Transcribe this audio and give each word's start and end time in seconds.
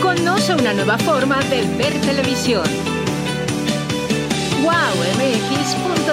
Conoce 0.00 0.54
una 0.54 0.72
nueva 0.74 0.98
forma 0.98 1.40
de 1.50 1.62
ver 1.76 2.00
televisión. 2.00 2.64
wowmx.tv 4.62 6.08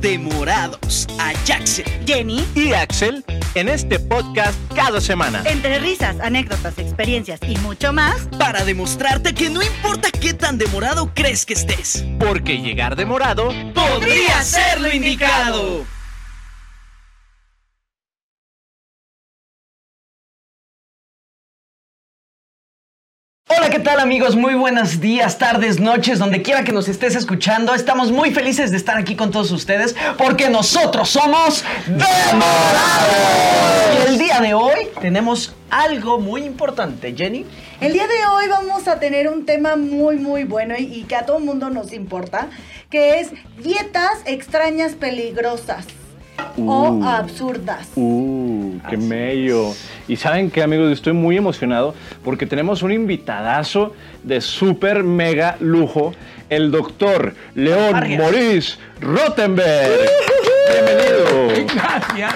demorados 0.00 0.99
Jenny 2.12 2.44
y 2.56 2.72
Axel 2.72 3.24
en 3.54 3.68
este 3.68 4.00
podcast 4.00 4.58
cada 4.74 5.00
semana. 5.00 5.44
Entre 5.46 5.78
risas, 5.78 6.18
anécdotas, 6.18 6.76
experiencias 6.76 7.38
y 7.46 7.56
mucho 7.58 7.92
más. 7.92 8.22
Para 8.36 8.64
demostrarte 8.64 9.32
que 9.32 9.48
no 9.48 9.62
importa 9.62 10.10
qué 10.10 10.34
tan 10.34 10.58
demorado 10.58 11.12
crees 11.14 11.46
que 11.46 11.52
estés. 11.52 12.04
Porque 12.18 12.58
llegar 12.58 12.96
demorado 12.96 13.52
podría 13.74 14.42
ser 14.42 14.80
lo 14.80 14.92
indicado. 14.92 15.84
Hola, 23.70 23.78
¿qué 23.78 23.84
tal 23.84 24.00
amigos? 24.00 24.34
Muy 24.34 24.54
buenos 24.54 25.00
días, 25.00 25.38
tardes, 25.38 25.78
noches, 25.78 26.18
donde 26.18 26.42
quiera 26.42 26.64
que 26.64 26.72
nos 26.72 26.88
estés 26.88 27.14
escuchando. 27.14 27.72
Estamos 27.72 28.10
muy 28.10 28.32
felices 28.32 28.72
de 28.72 28.76
estar 28.76 28.98
aquí 28.98 29.14
con 29.14 29.30
todos 29.30 29.52
ustedes 29.52 29.94
porque 30.18 30.50
nosotros 30.50 31.08
somos 31.08 31.62
Demorados. 31.86 32.02
Y 33.94 34.08
el 34.08 34.18
día 34.18 34.40
de 34.40 34.54
hoy 34.54 34.88
tenemos 35.00 35.54
algo 35.70 36.18
muy 36.18 36.42
importante, 36.42 37.14
Jenny. 37.16 37.46
El 37.80 37.92
día 37.92 38.08
de 38.08 38.26
hoy 38.34 38.48
vamos 38.48 38.88
a 38.88 38.98
tener 38.98 39.28
un 39.28 39.46
tema 39.46 39.76
muy 39.76 40.16
muy 40.16 40.42
bueno 40.42 40.74
y, 40.76 40.82
y 40.92 41.04
que 41.04 41.14
a 41.14 41.24
todo 41.24 41.38
el 41.38 41.44
mundo 41.44 41.70
nos 41.70 41.92
importa, 41.92 42.48
que 42.90 43.20
es 43.20 43.30
dietas 43.62 44.18
extrañas 44.24 44.94
peligrosas 44.94 45.84
o 46.56 46.90
Uh. 46.90 47.04
absurdas. 47.04 47.86
Uh, 47.94 48.78
qué 48.88 48.96
Así 48.96 49.04
mello. 49.06 49.74
Y 50.10 50.16
saben 50.16 50.50
qué, 50.50 50.60
amigos, 50.64 50.90
estoy 50.90 51.12
muy 51.12 51.36
emocionado 51.36 51.94
porque 52.24 52.44
tenemos 52.44 52.82
un 52.82 52.90
invitadazo 52.90 53.94
de 54.24 54.40
súper 54.40 55.04
mega 55.04 55.56
lujo, 55.60 56.12
el 56.48 56.72
doctor 56.72 57.32
León 57.54 57.92
Vargas. 57.92 58.18
Maurice 58.18 58.78
Rottenberg. 59.00 60.00
Bienvenido. 60.68 61.72
Gracias. 61.72 62.34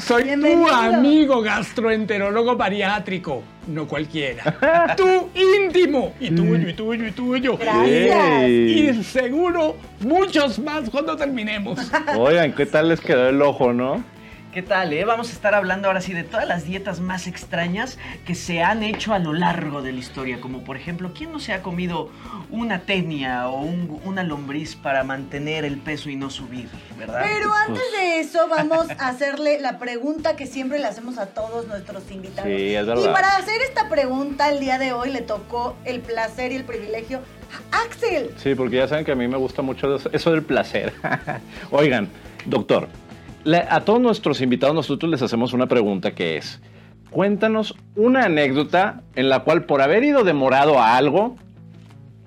Soy 0.00 0.22
Bienvenido. 0.22 0.68
tu 0.68 0.72
amigo 0.72 1.42
gastroenterólogo 1.42 2.54
bariátrico, 2.56 3.42
no 3.66 3.88
cualquiera. 3.88 4.94
tu 4.96 5.28
íntimo. 5.34 6.14
Y 6.20 6.30
tuyo, 6.30 6.68
y 6.68 6.72
tuyo, 6.72 7.04
y 7.04 7.10
tuyo. 7.10 7.56
Gracias. 7.56 8.48
Y 8.48 9.02
seguro 9.02 9.74
muchos 9.98 10.60
más 10.60 10.88
cuando 10.88 11.16
terminemos. 11.16 11.80
Oigan, 12.16 12.52
¿qué 12.52 12.64
tal 12.64 12.90
les 12.90 13.00
quedó 13.00 13.28
el 13.28 13.42
ojo, 13.42 13.72
no? 13.72 14.04
¿Qué 14.52 14.62
tal, 14.62 14.92
eh? 14.94 15.04
Vamos 15.04 15.28
a 15.28 15.32
estar 15.32 15.54
hablando 15.54 15.88
ahora 15.88 16.00
sí 16.00 16.14
de 16.14 16.24
todas 16.24 16.48
las 16.48 16.64
dietas 16.64 17.00
más 17.00 17.26
extrañas 17.26 17.98
que 18.26 18.34
se 18.34 18.62
han 18.62 18.82
hecho 18.82 19.12
a 19.12 19.18
lo 19.18 19.34
largo 19.34 19.82
de 19.82 19.92
la 19.92 19.98
historia. 19.98 20.40
Como 20.40 20.64
por 20.64 20.76
ejemplo, 20.78 21.12
¿quién 21.14 21.30
no 21.32 21.38
se 21.38 21.52
ha 21.52 21.62
comido 21.62 22.08
una 22.50 22.80
tenia 22.80 23.46
o 23.48 23.60
un- 23.60 24.00
una 24.04 24.22
lombriz 24.24 24.74
para 24.74 25.04
mantener 25.04 25.66
el 25.66 25.76
peso 25.76 26.08
y 26.08 26.16
no 26.16 26.30
subir, 26.30 26.68
verdad? 26.98 27.20
Pero 27.24 27.52
antes 27.52 27.82
de 27.96 28.20
eso 28.20 28.48
vamos 28.48 28.86
a 28.98 29.08
hacerle 29.08 29.60
la 29.60 29.78
pregunta 29.78 30.34
que 30.34 30.46
siempre 30.46 30.78
le 30.78 30.86
hacemos 30.86 31.18
a 31.18 31.26
todos 31.26 31.66
nuestros 31.68 32.10
invitados. 32.10 32.50
Sí, 32.50 32.74
es 32.74 32.86
verdad. 32.86 33.04
Y 33.10 33.12
para 33.12 33.36
hacer 33.36 33.60
esta 33.68 33.88
pregunta 33.90 34.48
el 34.50 34.60
día 34.60 34.78
de 34.78 34.92
hoy 34.92 35.10
le 35.12 35.20
tocó 35.20 35.76
el 35.84 36.00
placer 36.00 36.52
y 36.52 36.56
el 36.56 36.64
privilegio 36.64 37.20
a 37.70 37.82
Axel. 37.82 38.30
Sí, 38.38 38.54
porque 38.54 38.76
ya 38.76 38.88
saben 38.88 39.04
que 39.04 39.12
a 39.12 39.14
mí 39.14 39.28
me 39.28 39.36
gusta 39.36 39.60
mucho 39.60 39.94
eso- 39.94 40.10
eso 40.10 40.30
del 40.32 40.42
placer. 40.42 40.94
Oigan, 41.70 42.08
doctor, 42.46 42.88
le- 43.48 43.66
a 43.68 43.80
todos 43.80 44.00
nuestros 44.00 44.40
invitados 44.40 44.74
nosotros 44.74 45.10
les 45.10 45.22
hacemos 45.22 45.52
una 45.52 45.66
pregunta 45.66 46.12
que 46.12 46.36
es, 46.36 46.60
cuéntanos 47.10 47.74
una 47.96 48.24
anécdota 48.24 49.02
en 49.16 49.28
la 49.28 49.40
cual 49.40 49.64
por 49.64 49.82
haber 49.82 50.04
ido 50.04 50.24
demorado 50.24 50.78
a 50.78 50.96
algo, 50.96 51.36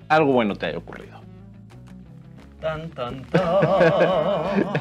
algo 0.08 0.32
bueno 0.32 0.54
te 0.56 0.66
haya 0.66 0.78
ocurrido. 0.78 1.20
Tan, 2.60 2.90
tan, 2.90 3.24
tan. 3.24 3.42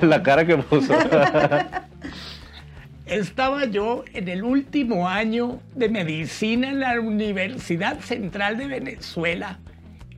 La 0.09 0.21
cara 0.21 0.45
que 0.45 0.57
puso. 0.57 0.93
Estaba 3.05 3.65
yo 3.65 4.03
en 4.13 4.29
el 4.29 4.43
último 4.43 5.09
año 5.09 5.59
de 5.75 5.89
medicina 5.89 6.69
en 6.69 6.79
la 6.79 6.99
Universidad 6.99 7.99
Central 7.99 8.57
de 8.57 8.67
Venezuela, 8.67 9.59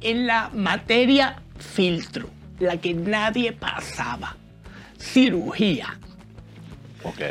en 0.02 0.28
la 0.28 0.50
materia 0.54 1.42
filtro, 1.58 2.28
la 2.60 2.78
que 2.78 2.94
nadie 2.94 3.52
pasaba, 3.54 4.36
cirugía. 5.00 5.98
Ok. 7.04 7.22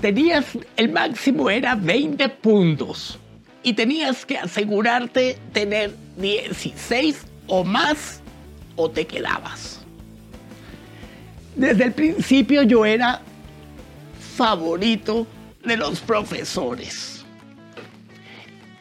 tenías, 0.00 0.44
el 0.76 0.92
máximo 0.92 1.48
era 1.48 1.74
20 1.74 2.28
puntos 2.28 3.18
y 3.62 3.72
tenías 3.72 4.26
que 4.26 4.38
asegurarte 4.38 5.38
tener 5.52 5.94
16 6.18 7.26
o 7.46 7.64
más 7.64 8.20
o 8.76 8.90
te 8.90 9.06
quedabas. 9.06 9.80
Desde 11.56 11.84
el 11.84 11.92
principio 11.92 12.62
yo 12.62 12.84
era 12.84 13.22
favorito 14.36 15.26
de 15.64 15.76
los 15.76 16.00
profesores. 16.00 17.24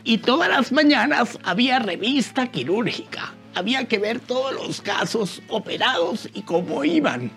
Y 0.04 0.18
todas 0.18 0.50
las 0.50 0.72
mañanas 0.72 1.40
había 1.44 1.80
revista 1.80 2.48
quirúrgica. 2.48 3.34
Había 3.56 3.86
que 3.86 4.00
ver 4.00 4.20
todos 4.20 4.54
los 4.54 4.82
casos 4.82 5.42
operados 5.48 6.28
y 6.34 6.42
cómo 6.42 6.84
iban 6.84 7.32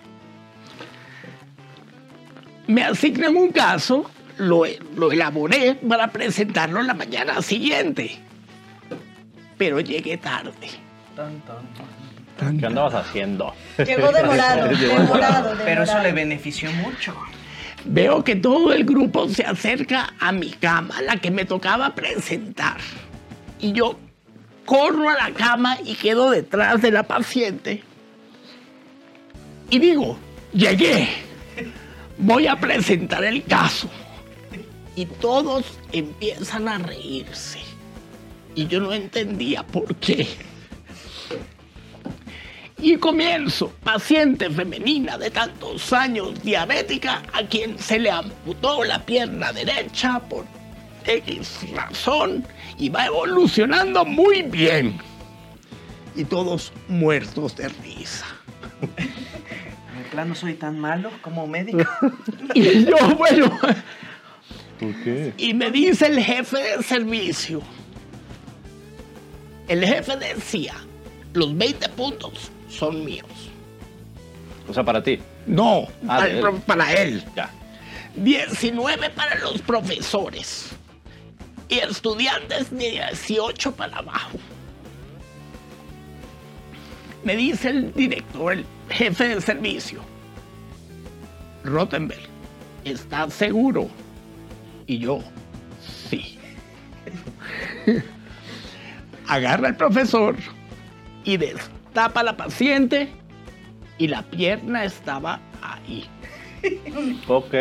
me 2.67 2.83
asignan 2.83 3.35
un 3.35 3.51
caso, 3.51 4.09
lo, 4.37 4.63
lo 4.95 5.11
elaboré 5.11 5.75
para 5.75 6.07
presentarlo 6.09 6.81
la 6.83 6.93
mañana 6.93 7.41
siguiente. 7.41 8.19
Pero 9.57 9.79
llegué 9.79 10.17
tarde. 10.17 10.69
Tan, 11.15 11.41
tan. 11.41 12.57
¿Qué 12.59 12.65
andabas 12.65 12.93
haciendo? 12.93 13.53
Llegó 13.77 14.11
demorado, 14.13 14.67
demorado, 14.67 15.57
Pero 15.65 15.83
eso 15.83 15.99
le 15.99 16.11
benefició 16.11 16.71
mucho. 16.73 17.15
Veo 17.85 18.23
que 18.23 18.35
todo 18.35 18.73
el 18.73 18.83
grupo 18.85 19.27
se 19.29 19.43
acerca 19.43 20.13
a 20.19 20.31
mi 20.31 20.51
cama, 20.51 21.01
la 21.01 21.17
que 21.17 21.31
me 21.31 21.45
tocaba 21.45 21.95
presentar. 21.95 22.77
Y 23.59 23.71
yo 23.71 23.97
corro 24.65 25.09
a 25.09 25.13
la 25.13 25.31
cama 25.31 25.77
y 25.83 25.95
quedo 25.95 26.29
detrás 26.29 26.81
de 26.81 26.91
la 26.91 27.03
paciente. 27.03 27.81
Y 29.69 29.79
digo, 29.79 30.17
llegué, 30.53 31.09
voy 32.17 32.47
a 32.47 32.59
presentar 32.59 33.23
el 33.23 33.43
caso. 33.43 33.89
Y 34.95 35.05
todos 35.05 35.65
empiezan 35.91 36.67
a 36.67 36.77
reírse. 36.79 37.59
Y 38.55 38.67
yo 38.67 38.79
no 38.79 38.93
entendía 38.93 39.63
por 39.63 39.95
qué. 39.95 40.27
Y 42.79 42.97
comienzo, 42.97 43.71
paciente 43.83 44.49
femenina 44.51 45.17
de 45.17 45.31
tantos 45.31 45.91
años, 45.93 46.41
diabética, 46.43 47.23
a 47.33 47.43
quien 47.43 47.77
se 47.79 47.97
le 47.97 48.11
amputó 48.11 48.83
la 48.83 49.03
pierna 49.03 49.51
derecha 49.51 50.19
por 50.19 50.45
X 51.05 51.59
razón 51.73 52.45
y 52.77 52.89
va 52.89 53.07
evolucionando 53.07 54.05
muy 54.05 54.43
bien. 54.43 54.99
Y 56.15 56.23
todos 56.25 56.71
muertos 56.87 57.55
de 57.55 57.69
risa. 57.69 58.25
Plano 60.11 60.35
soy 60.35 60.53
tan 60.55 60.79
malo 60.79 61.09
como 61.21 61.47
médico. 61.47 61.79
Y 62.53 62.85
yo, 62.85 62.95
bueno, 63.17 63.49
¿Por 64.79 64.95
qué? 65.03 65.33
y 65.37 65.53
me 65.53 65.69
dice 65.71 66.07
el 66.07 66.19
jefe 66.19 66.57
de 66.57 66.83
servicio. 66.83 67.61
El 69.67 69.85
jefe 69.85 70.15
decía, 70.17 70.73
los 71.33 71.55
20 71.57 71.89
puntos 71.89 72.51
son 72.69 73.03
míos. 73.03 73.27
O 74.69 74.73
sea, 74.73 74.83
para 74.83 75.01
ti. 75.03 75.19
No, 75.45 75.87
Ah, 76.07 76.19
para, 76.19 76.27
él. 76.27 76.41
para 76.65 76.93
él. 76.93 77.23
Ya. 77.35 77.49
19 78.15 79.09
para 79.11 79.35
los 79.39 79.61
profesores 79.61 80.69
y 81.69 81.79
estudiantes 81.79 82.71
de 82.71 82.91
18 82.91 83.75
para 83.75 83.97
abajo. 83.97 84.37
Me 87.23 87.35
dice 87.35 87.69
el 87.69 87.93
director, 87.93 88.53
el 88.53 88.65
jefe 88.89 89.35
de 89.35 89.41
servicio, 89.41 90.01
Rottenberg, 91.63 92.21
¿estás 92.83 93.33
seguro? 93.33 93.89
Y 94.85 94.99
yo, 94.99 95.19
sí. 96.09 96.37
Agarra 99.27 99.67
al 99.69 99.75
profesor 99.75 100.35
y 101.25 101.35
destapa 101.37 102.21
a 102.21 102.23
la 102.23 102.37
paciente 102.37 103.09
y 103.97 104.07
la 104.07 104.23
pierna 104.23 104.83
estaba 104.85 105.39
ahí. 105.61 106.05
Ok. 107.27 107.53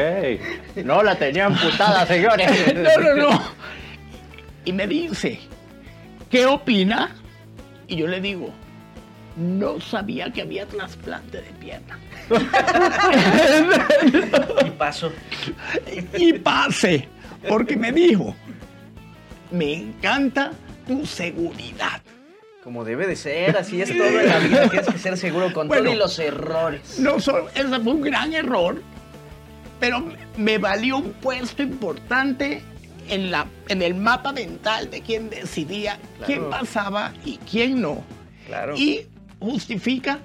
No 0.85 1.03
la 1.03 1.15
tenía 1.17 1.47
amputada, 1.47 2.07
señores. 2.09 2.75
No, 2.75 2.99
no, 2.99 3.31
no. 3.31 3.43
Y 4.65 4.73
me 4.73 4.87
dice, 4.87 5.39
¿qué 6.31 6.47
opina? 6.47 7.15
Y 7.89 7.97
yo 7.97 8.07
le 8.07 8.21
digo, 8.21 8.51
no 9.37 9.81
sabía 9.81 10.33
que 10.33 10.43
había 10.43 10.67
trasplante 10.67 11.43
de 11.43 11.51
pierna. 11.61 11.99
Y 14.65 14.71
paso. 14.71 15.13
Y 16.19 16.33
pase, 16.35 17.09
porque 17.49 17.77
me 17.77 17.93
dijo, 17.93 18.35
me 19.51 19.75
encanta 19.75 20.53
tu 20.87 21.07
seguridad. 21.07 22.01
Como 22.65 22.85
debe 22.85 23.07
de 23.07 23.15
ser, 23.15 23.57
así 23.57 23.81
es 23.81 23.97
todo 23.97 24.21
en 24.21 24.27
la 24.27 24.39
vida. 24.41 24.69
Tienes 24.69 24.89
que 24.89 24.99
ser 24.99 25.17
seguro 25.17 25.53
con 25.53 25.69
Bueno. 25.69 25.85
todo 25.85 25.95
y 25.95 25.97
los 25.97 26.19
errores. 26.19 26.99
No 26.99 27.21
solo, 27.21 27.49
ese 27.55 27.69
fue 27.81 27.93
un 27.93 28.01
gran 28.03 28.35
error, 28.35 28.83
pero 29.79 30.05
me 30.37 30.59
valió 30.59 30.97
un 30.97 31.13
puesto 31.13 31.63
importante 31.63 32.63
en, 33.09 33.31
la, 33.31 33.47
en 33.69 33.83
el 33.83 33.95
mapa 33.95 34.33
mental 34.33 34.91
de 34.91 35.01
quién 35.03 35.31
decidía 35.31 35.99
quién 36.25 36.51
pasaba 36.51 37.13
y 37.25 37.37
quién 37.51 37.81
no. 37.81 38.03
Claro. 38.49 38.77
Y 38.77 39.07
justifica 39.41 40.19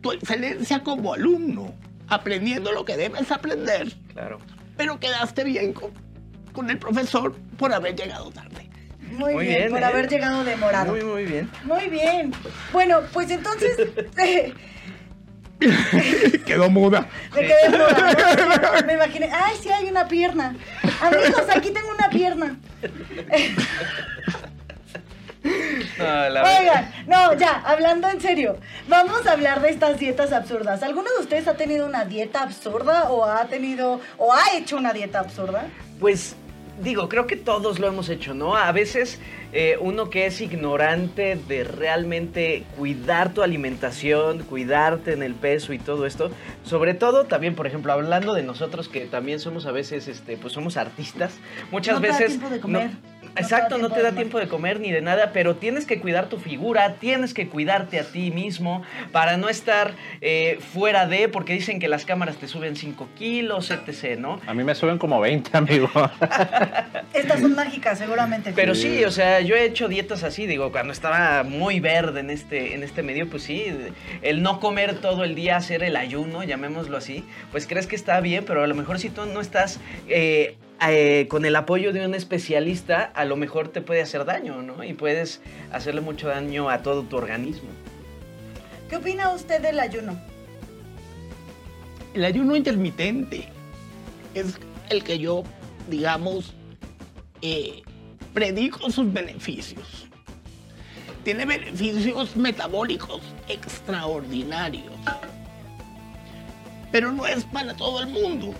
tu 0.00 0.12
excelencia 0.12 0.82
como 0.82 1.14
alumno, 1.14 1.74
aprendiendo 2.08 2.72
lo 2.72 2.84
que 2.84 2.96
debes 2.96 3.30
aprender, 3.32 3.92
Claro. 4.12 4.38
pero 4.76 5.00
quedaste 5.00 5.44
bien 5.44 5.72
con, 5.72 5.90
con 6.52 6.70
el 6.70 6.78
profesor 6.78 7.34
por 7.58 7.72
haber 7.72 7.96
llegado 7.96 8.30
tarde. 8.30 8.68
Muy, 9.12 9.34
Muy 9.34 9.44
bien, 9.46 9.58
bien, 9.58 9.70
por 9.70 9.80
¿eh? 9.80 9.84
haber 9.84 10.08
llegado 10.08 10.44
demorado. 10.44 10.92
Muy, 10.92 11.02
muy 11.04 11.24
bien. 11.24 11.50
Muy 11.64 11.88
bien. 11.88 12.32
Bueno, 12.72 13.00
pues 13.12 13.30
entonces 13.30 13.76
eh, 14.18 14.52
Quedó 16.44 16.68
muda. 16.68 17.08
me 17.34 17.40
quedé 17.40 17.70
muda, 17.70 18.12
¿no? 18.80 18.86
Me 18.86 18.92
imaginé, 18.92 19.30
ay, 19.32 19.54
sí 19.62 19.70
hay 19.70 19.86
una 19.88 20.06
pierna. 20.06 20.54
Amigos, 21.00 21.44
aquí 21.54 21.70
tengo 21.70 21.88
una 21.96 22.10
pierna. 22.10 22.56
No, 25.98 26.28
la. 26.28 26.42
Oigan, 26.60 26.92
no, 27.06 27.34
ya, 27.38 27.62
hablando 27.64 28.08
en 28.08 28.20
serio, 28.20 28.56
vamos 28.88 29.26
a 29.26 29.32
hablar 29.32 29.62
de 29.62 29.70
estas 29.70 29.98
dietas 29.98 30.32
absurdas. 30.32 30.82
¿Alguno 30.82 31.08
de 31.16 31.22
ustedes 31.22 31.48
ha 31.48 31.54
tenido 31.54 31.86
una 31.86 32.04
dieta 32.04 32.42
absurda 32.42 33.10
o 33.10 33.24
ha 33.24 33.44
tenido 33.46 34.00
o 34.18 34.32
ha 34.32 34.56
hecho 34.56 34.76
una 34.76 34.92
dieta 34.92 35.20
absurda? 35.20 35.66
Pues 36.00 36.36
digo, 36.82 37.08
creo 37.08 37.26
que 37.26 37.36
todos 37.36 37.78
lo 37.78 37.86
hemos 37.86 38.08
hecho, 38.10 38.34
¿no? 38.34 38.54
A 38.56 38.70
veces 38.72 39.18
eh, 39.54 39.78
uno 39.80 40.10
que 40.10 40.26
es 40.26 40.42
ignorante 40.42 41.38
de 41.48 41.64
realmente 41.64 42.64
cuidar 42.76 43.32
tu 43.32 43.42
alimentación, 43.42 44.40
cuidarte 44.40 45.14
en 45.14 45.22
el 45.22 45.34
peso 45.34 45.72
y 45.72 45.78
todo 45.78 46.04
esto, 46.04 46.30
sobre 46.64 46.92
todo 46.92 47.24
también, 47.24 47.54
por 47.54 47.66
ejemplo, 47.66 47.92
hablando 47.94 48.34
de 48.34 48.42
nosotros 48.42 48.90
que 48.90 49.06
también 49.06 49.40
somos 49.40 49.64
a 49.64 49.72
veces, 49.72 50.06
este, 50.08 50.36
pues 50.36 50.52
somos 50.52 50.76
artistas, 50.76 51.32
muchas 51.70 51.94
No 51.94 52.00
veces... 52.02 52.26
tiempo 52.28 52.50
de 52.50 52.60
comer. 52.60 52.90
no- 52.90 53.15
No 53.36 53.46
te 53.46 53.50
da 53.50 53.58
exacto, 53.58 53.78
no 53.78 53.90
te 53.90 54.02
da 54.02 54.12
tiempo 54.12 54.38
de 54.38 54.48
comer 54.48 54.80
ni 54.80 54.90
de 54.90 55.02
nada, 55.02 55.30
pero 55.32 55.56
tienes 55.56 55.84
que 55.84 56.00
cuidar 56.00 56.28
tu 56.28 56.38
figura, 56.38 56.94
tienes 56.94 57.34
que 57.34 57.48
cuidarte 57.48 58.00
a 58.00 58.04
ti 58.04 58.30
mismo 58.30 58.82
para 59.12 59.36
no 59.36 59.48
estar 59.48 59.92
eh, 60.20 60.58
fuera 60.72 61.06
de, 61.06 61.28
porque 61.28 61.52
dicen 61.52 61.78
que 61.78 61.88
las 61.88 62.04
cámaras 62.04 62.36
te 62.36 62.48
suben 62.48 62.76
5 62.76 63.08
kilos, 63.16 63.70
etc., 63.70 64.18
¿no? 64.18 64.40
A 64.46 64.54
mí 64.54 64.64
me 64.64 64.74
suben 64.74 64.98
como 64.98 65.20
20, 65.20 65.56
amigo. 65.56 65.90
Estas 67.12 67.40
son 67.40 67.54
mágicas, 67.54 67.98
seguramente. 67.98 68.52
Pero 68.54 68.74
sí, 68.74 69.04
o 69.04 69.10
sea, 69.10 69.40
yo 69.40 69.54
he 69.54 69.64
hecho 69.64 69.88
dietas 69.88 70.22
así, 70.22 70.46
digo, 70.46 70.72
cuando 70.72 70.92
estaba 70.92 71.42
muy 71.42 71.80
verde 71.80 72.20
en 72.20 72.30
este, 72.30 72.74
en 72.74 72.82
este 72.82 73.02
medio, 73.02 73.28
pues 73.28 73.42
sí, 73.42 73.66
el 74.22 74.42
no 74.42 74.60
comer 74.60 74.98
todo 75.00 75.24
el 75.24 75.34
día, 75.34 75.56
hacer 75.56 75.82
el 75.82 75.96
ayuno, 75.96 76.42
llamémoslo 76.42 76.96
así, 76.96 77.24
pues 77.52 77.66
crees 77.66 77.86
que 77.86 77.96
está 77.96 78.20
bien, 78.20 78.44
pero 78.46 78.62
a 78.62 78.66
lo 78.66 78.74
mejor 78.74 78.98
si 78.98 79.10
tú 79.10 79.26
no 79.26 79.40
estás 79.40 79.80
eh, 80.08 80.56
eh, 80.80 81.26
con 81.28 81.44
el 81.46 81.56
apoyo 81.56 81.92
de 81.92 82.04
un 82.04 82.14
especialista, 82.14 83.02
a 83.02 83.24
lo 83.24 83.36
mejor 83.36 83.68
te 83.68 83.80
puede 83.80 84.02
hacer 84.02 84.24
daño, 84.24 84.62
¿no? 84.62 84.84
Y 84.84 84.92
puedes 84.92 85.40
hacerle 85.72 86.02
mucho 86.02 86.28
daño 86.28 86.68
a 86.68 86.82
todo 86.82 87.02
tu 87.02 87.16
organismo. 87.16 87.68
¿Qué 88.88 88.96
opina 88.96 89.30
usted 89.30 89.60
del 89.62 89.80
ayuno? 89.80 90.18
El 92.14 92.24
ayuno 92.24 92.54
intermitente 92.54 93.48
es 94.34 94.58
el 94.90 95.02
que 95.02 95.18
yo, 95.18 95.44
digamos, 95.88 96.54
eh, 97.42 97.82
predico 98.34 98.90
sus 98.90 99.12
beneficios. 99.12 100.06
Tiene 101.24 101.46
beneficios 101.46 102.36
metabólicos 102.36 103.20
extraordinarios. 103.48 104.92
Pero 106.92 107.12
no 107.12 107.26
es 107.26 107.44
para 107.44 107.74
todo 107.74 108.00
el 108.00 108.08
mundo. 108.08 108.54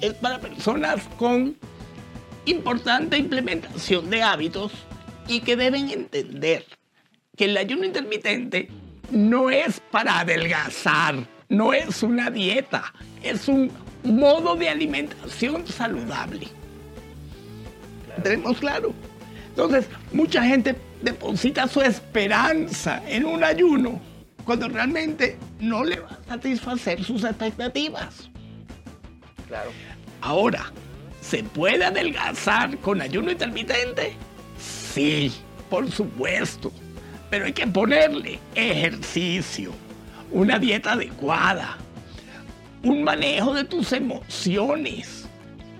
Es 0.00 0.14
para 0.14 0.38
personas 0.40 1.02
con 1.18 1.56
importante 2.44 3.16
implementación 3.16 4.10
de 4.10 4.22
hábitos 4.22 4.72
y 5.28 5.40
que 5.40 5.56
deben 5.56 5.90
entender 5.90 6.64
que 7.36 7.46
el 7.46 7.56
ayuno 7.56 7.84
intermitente 7.84 8.68
no 9.10 9.50
es 9.50 9.80
para 9.90 10.20
adelgazar, 10.20 11.26
no 11.48 11.72
es 11.72 12.02
una 12.02 12.30
dieta, 12.30 12.92
es 13.22 13.48
un 13.48 13.70
modo 14.04 14.56
de 14.56 14.68
alimentación 14.68 15.66
saludable. 15.66 16.48
¿Tenemos 18.22 18.58
claro? 18.58 18.94
Entonces, 19.48 19.86
mucha 20.12 20.42
gente 20.44 20.76
deposita 21.02 21.68
su 21.68 21.80
esperanza 21.80 23.02
en 23.06 23.24
un 23.24 23.44
ayuno 23.44 24.00
cuando 24.44 24.68
realmente 24.68 25.36
no 25.60 25.84
le 25.84 26.00
va 26.00 26.08
a 26.08 26.28
satisfacer 26.28 27.02
sus 27.02 27.24
expectativas. 27.24 28.30
Ahora, 30.20 30.72
¿se 31.20 31.42
puede 31.44 31.84
adelgazar 31.84 32.76
con 32.78 33.00
ayuno 33.00 33.30
intermitente? 33.30 34.14
Sí, 34.58 35.32
por 35.68 35.90
supuesto. 35.90 36.72
Pero 37.30 37.46
hay 37.46 37.52
que 37.52 37.66
ponerle 37.66 38.38
ejercicio, 38.54 39.72
una 40.30 40.58
dieta 40.58 40.92
adecuada, 40.92 41.76
un 42.82 43.02
manejo 43.02 43.52
de 43.54 43.64
tus 43.64 43.92
emociones 43.92 45.26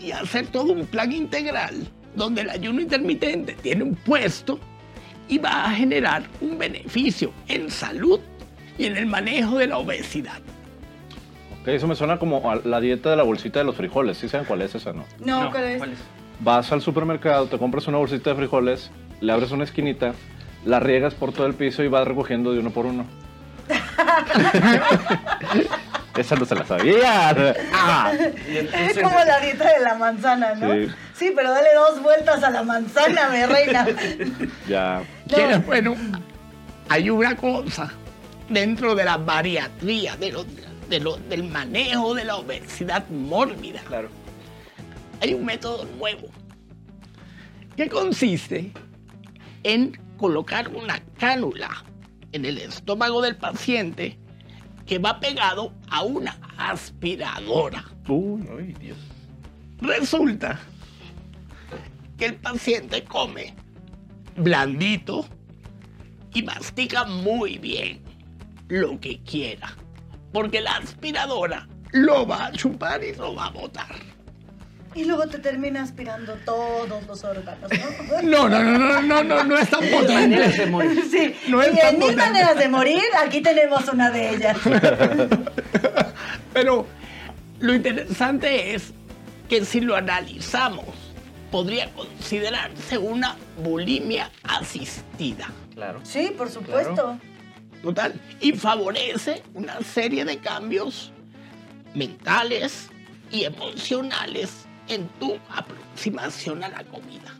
y 0.01 0.11
hacer 0.11 0.49
todo 0.49 0.73
un 0.73 0.87
plan 0.87 1.13
integral 1.13 1.89
donde 2.17 2.43
el 2.43 2.51
ayuno 2.51 2.81
intermitente 2.81 3.55
tiene 3.55 3.85
un 3.85 3.95
puesto 3.95 4.59
y 5.29 5.39
va 5.39 5.67
a 5.67 5.71
generar 5.71 6.25
un 6.41 6.59
beneficio 6.59 7.33
en 7.49 7.71
salud 7.71 8.21
y 8.79 8.87
en 8.87 8.97
el 8.97 9.07
manejo 9.07 9.59
de 9.59 9.69
la 9.69 9.79
obesidad. 9.79 10.41
Eso 11.67 11.87
me 11.89 11.97
suena 11.97 12.19
como 12.19 12.49
a 12.51 12.57
la 12.65 12.81
dieta 12.81 13.11
de 13.11 13.17
la 13.17 13.23
bolsita 13.25 13.59
de 13.59 13.65
los 13.65 13.77
frijoles. 13.77 14.19
¿Sí 14.19 14.29
saben 14.29 14.47
cuál 14.47 14.63
es 14.63 14.75
esa, 14.75 14.93
no? 14.93 15.05
No, 15.19 15.51
¿cuál 15.51 15.65
es? 15.65 15.83
Vas 16.41 16.71
al 16.73 16.81
supermercado, 16.83 17.47
te 17.47 17.59
compras 17.59 17.87
una 17.89 17.99
bolsita 17.99 18.31
de 18.31 18.37
frijoles, 18.37 18.91
le 19.21 19.33
abres 19.33 19.51
una 19.51 19.65
esquinita, 19.65 20.13
la 20.65 20.81
riegas 20.81 21.15
por 21.15 21.33
todo 21.33 21.47
el 21.47 21.55
piso 21.55 21.83
y 21.83 21.89
vas 21.89 22.07
recogiendo 22.07 22.53
de 22.53 22.61
uno 22.61 22.71
por 22.71 22.87
uno. 22.87 23.05
esa 26.17 26.37
no 26.37 26.45
se 26.45 26.55
la 26.55 26.65
sabía. 26.65 27.31
Ah, 27.75 28.13
Es 28.15 28.99
como 28.99 29.19
la 29.25 29.41
dieta 29.41 29.73
de 29.77 29.81
la 29.85 29.95
manzana, 29.97 30.55
¿no? 30.55 30.73
Sí. 30.73 30.89
Sí, 31.15 31.33
pero 31.35 31.51
dale 31.51 31.69
dos 31.75 32.03
vueltas 32.03 32.43
a 32.43 32.51
la 32.51 32.63
manzana, 32.63 33.29
mi 33.31 33.45
reina. 33.45 33.87
ya. 34.69 35.03
¿Quieres? 35.29 35.65
Bueno, 35.67 35.95
hay 36.89 37.11
una 37.11 37.37
cosa 37.37 37.91
dentro 38.49 38.95
de 38.95 39.05
la 39.05 39.17
bariatría, 39.17 40.17
de 40.17 40.33
lo- 40.33 40.45
de 40.89 41.01
lo- 41.01 41.17
del 41.17 41.45
manejo 41.45 42.15
de 42.15 42.25
la 42.25 42.37
obesidad 42.37 43.09
mórbida. 43.09 43.81
Claro. 43.83 44.09
Hay 45.21 45.35
un 45.35 45.45
método 45.45 45.85
nuevo 45.99 46.29
que 47.77 47.89
consiste 47.89 48.73
en 49.63 49.99
colocar 50.17 50.69
una 50.69 51.01
cánula 51.19 51.71
en 52.33 52.45
el 52.45 52.59
estómago 52.59 53.21
del 53.23 53.37
paciente 53.37 54.19
que 54.87 54.99
va 54.99 55.19
pegado 55.21 55.73
a 55.91 56.03
una 56.03 56.39
aspiradora. 56.59 57.85
Uy, 58.09 58.47
Ay, 58.59 58.75
Dios. 58.81 58.99
Resulta 59.81 60.61
que 62.17 62.27
el 62.27 62.35
paciente 62.37 63.05
come 63.05 63.55
blandito 64.37 65.27
y 66.33 66.43
mastica 66.43 67.05
muy 67.05 67.59
bien 67.59 68.01
lo 68.69 68.99
que 69.01 69.19
quiera, 69.21 69.75
porque 70.37 70.61
la 70.61 70.73
aspiradora 70.73 71.67
lo 71.93 72.27
va 72.27 72.45
a 72.49 72.53
chupar 72.53 73.03
y 73.03 73.15
lo 73.15 73.35
va 73.35 73.47
a 73.47 73.51
botar. 73.53 73.97
Y 74.95 75.07
luego 75.07 75.27
te 75.29 75.39
termina 75.39 75.83
aspirando 75.83 76.35
todos 76.45 77.07
los 77.07 77.25
órganos, 77.25 77.71
¿no? 77.71 78.23
No, 78.23 78.47
no, 78.47 78.63
no, 78.63 78.79
no, 78.79 79.01
no, 79.01 79.25
no, 79.25 79.45
no 79.45 79.57
es 79.57 79.71
tan 79.71 79.81
Maneras 79.91 80.59
de 80.59 80.67
potente. 80.67 80.67
morir. 80.67 81.05
Sí, 81.11 81.35
No 81.49 81.63
es 81.63 81.73
y 81.73 81.79
tan 81.79 81.95
en 81.95 82.01
mil 82.01 82.17
maneras 82.17 82.59
de 82.59 82.69
morir, 82.69 83.03
aquí 83.19 83.41
tenemos 83.41 83.89
una 83.89 84.11
de 84.11 84.35
ellas. 84.35 84.59
Pero 86.53 86.87
lo 87.61 87.75
interesante 87.75 88.75
es 88.75 88.93
que 89.49 89.65
si 89.65 89.81
lo 89.81 89.97
analizamos, 89.97 90.85
podría 91.51 91.91
considerarse 91.95 92.99
una 92.99 93.37
bulimia 93.65 94.31
asistida. 94.43 95.51
Claro. 95.73 96.01
Sí, 96.03 96.35
por 96.37 96.51
supuesto. 96.51 97.19
Total. 97.83 98.15
Y 98.41 98.53
favorece 98.53 99.43
una 99.55 99.81
serie 99.83 100.25
de 100.25 100.39
cambios 100.39 101.13
mentales 101.95 102.89
y 103.31 103.45
emocionales 103.45 104.67
en 104.89 105.09
tu 105.21 105.39
aproximación 105.55 106.63
a 106.65 106.69
la 106.69 106.85
comida. 106.85 107.35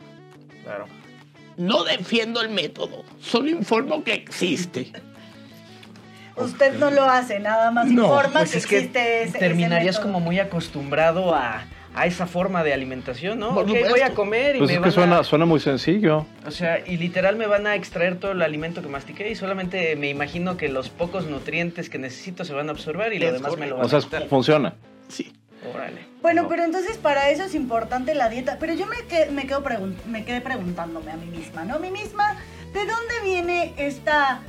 Claro. 0.63 0.85
No 1.57 1.83
defiendo 1.83 2.41
el 2.41 2.49
método, 2.49 3.03
solo 3.21 3.49
informo 3.49 4.03
que 4.03 4.13
existe. 4.13 4.91
Usted 6.35 6.77
no 6.77 6.91
lo 6.91 7.03
hace, 7.05 7.39
nada 7.39 7.71
más 7.71 7.87
No, 7.87 8.03
informa 8.03 8.39
Pues 8.41 8.51
que 8.51 8.57
es 8.59 8.67
que 8.67 8.77
existe 8.77 9.21
ese- 9.23 9.29
ese 9.29 9.39
terminarías 9.39 9.95
método. 9.95 10.03
como 10.13 10.19
muy 10.19 10.39
acostumbrado 10.39 11.33
a, 11.33 11.65
a 11.97 12.05
esa 12.05 12.27
forma 12.27 12.63
de 12.63 12.73
alimentación, 12.73 13.39
¿no? 13.39 13.53
Por 13.55 13.63
Ok, 13.63 13.75
voy 13.89 14.01
a 14.01 14.11
comer 14.13 14.55
y 14.55 14.59
Pues 14.59 14.69
me 14.69 14.75
es 14.77 14.81
que 14.83 14.91
suena, 14.91 15.19
a... 15.19 15.23
suena 15.23 15.45
muy 15.45 15.59
sencillo. 15.59 16.25
O 16.45 16.51
sea, 16.51 16.79
y 16.85 16.97
literal 16.97 17.35
me 17.37 17.47
van 17.47 17.65
a 17.65 17.73
extraer 17.75 18.17
todo 18.19 18.33
el 18.33 18.41
alimento 18.43 18.81
que 18.81 18.87
mastiqué 18.87 19.29
y 19.31 19.35
solamente 19.35 19.95
me 19.95 20.07
imagino 20.09 20.57
que 20.57 20.69
los 20.69 20.89
pocos 20.89 21.25
nutrientes 21.25 21.89
que 21.89 21.97
necesito 21.97 22.45
se 22.45 22.53
van 22.53 22.69
a 22.69 22.71
absorber 22.71 23.13
y 23.13 23.19
lo 23.19 23.31
demás 23.31 23.57
me 23.57 23.67
lo 23.67 23.77
van 23.77 23.85
O 23.85 23.89
sea, 23.89 23.99
a 23.99 24.21
funciona. 24.27 24.75
Sí. 25.07 25.33
Órale. 25.73 26.01
Bueno, 26.21 26.43
No. 26.43 26.47
pero 26.49 26.63
entonces 26.63 26.97
para 26.97 27.29
eso 27.31 27.43
es 27.43 27.55
importante 27.55 28.13
la 28.13 28.29
dieta. 28.29 28.57
Pero 28.59 28.73
yo 28.75 28.85
me, 28.85 28.97
que- 29.09 29.31
me, 29.31 29.47
quedo 29.47 29.63
pregun- 29.63 29.95
me 30.05 30.23
quedé 30.23 30.39
preguntándome 30.39 31.11
a 31.11 31.17
mí 31.17 31.25
misma, 31.25 31.65
¿no? 31.65 31.75
A 31.75 31.79
mí 31.79 31.89
misma, 31.89 32.35
¿de 32.73 32.79
dónde 32.81 33.13
viene 33.23 33.73
esta 33.77 34.41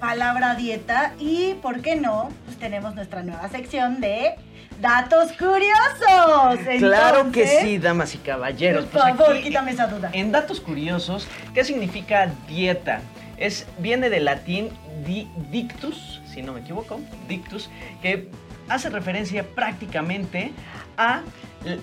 palabra 0.00 0.54
dieta? 0.54 1.14
Y, 1.18 1.54
¿por 1.62 1.82
qué 1.82 1.96
no? 1.96 2.30
Pues 2.46 2.56
tenemos 2.56 2.94
nuestra 2.94 3.22
nueva 3.22 3.48
sección 3.50 4.00
de 4.00 4.36
datos 4.80 5.32
curiosos. 5.32 6.58
Claro 6.78 7.30
que 7.32 7.46
sí, 7.46 7.78
damas 7.78 8.14
y 8.14 8.18
caballeros. 8.18 8.84
Por 8.86 9.02
Pues 9.02 9.16
favor, 9.16 9.34
aquí, 9.36 9.44
quítame 9.44 9.72
esa 9.72 9.86
duda. 9.86 10.10
En 10.12 10.32
datos 10.32 10.60
curiosos, 10.60 11.26
¿qué 11.54 11.64
significa 11.64 12.30
dieta? 12.48 13.00
Es, 13.36 13.66
viene 13.78 14.10
del 14.10 14.24
latín 14.26 14.70
di- 15.06 15.28
dictus, 15.50 16.20
si 16.32 16.42
no 16.42 16.52
me 16.52 16.60
equivoco, 16.60 17.00
dictus, 17.28 17.68
que 18.00 18.28
hace 18.68 18.90
referencia 18.90 19.44
prácticamente 19.44 20.52
a 20.96 21.22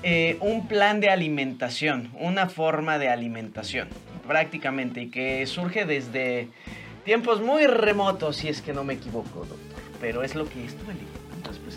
eh, 0.03 0.37
un 0.41 0.67
plan 0.67 0.99
de 0.99 1.09
alimentación, 1.09 2.09
una 2.19 2.47
forma 2.47 2.97
de 2.97 3.09
alimentación, 3.09 3.89
prácticamente, 4.27 5.01
y 5.03 5.09
que 5.09 5.45
surge 5.45 5.85
desde 5.85 6.47
tiempos 7.03 7.41
muy 7.41 7.67
remotos, 7.67 8.37
si 8.37 8.47
es 8.47 8.61
que 8.61 8.73
no 8.73 8.83
me 8.83 8.93
equivoco, 8.93 9.39
doctor. 9.39 9.57
Pero 9.99 10.23
es 10.23 10.35
lo 10.35 10.47
que 10.47 10.63
estuve 10.65 10.93
leyendo. 10.93 11.20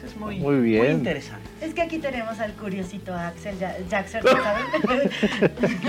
Es 0.04 0.16
muy, 0.16 0.38
Muy 0.38 0.56
bien. 0.61 0.92
interesante. 0.92 1.49
Es 1.61 1.73
que 1.73 1.82
aquí 1.82 1.99
tenemos 1.99 2.38
al 2.40 2.52
curiosito 2.52 3.14
Axel 3.14 3.56
Ja- 3.58 3.75
Jackson, 3.88 4.20
¿sabes? 4.23 5.11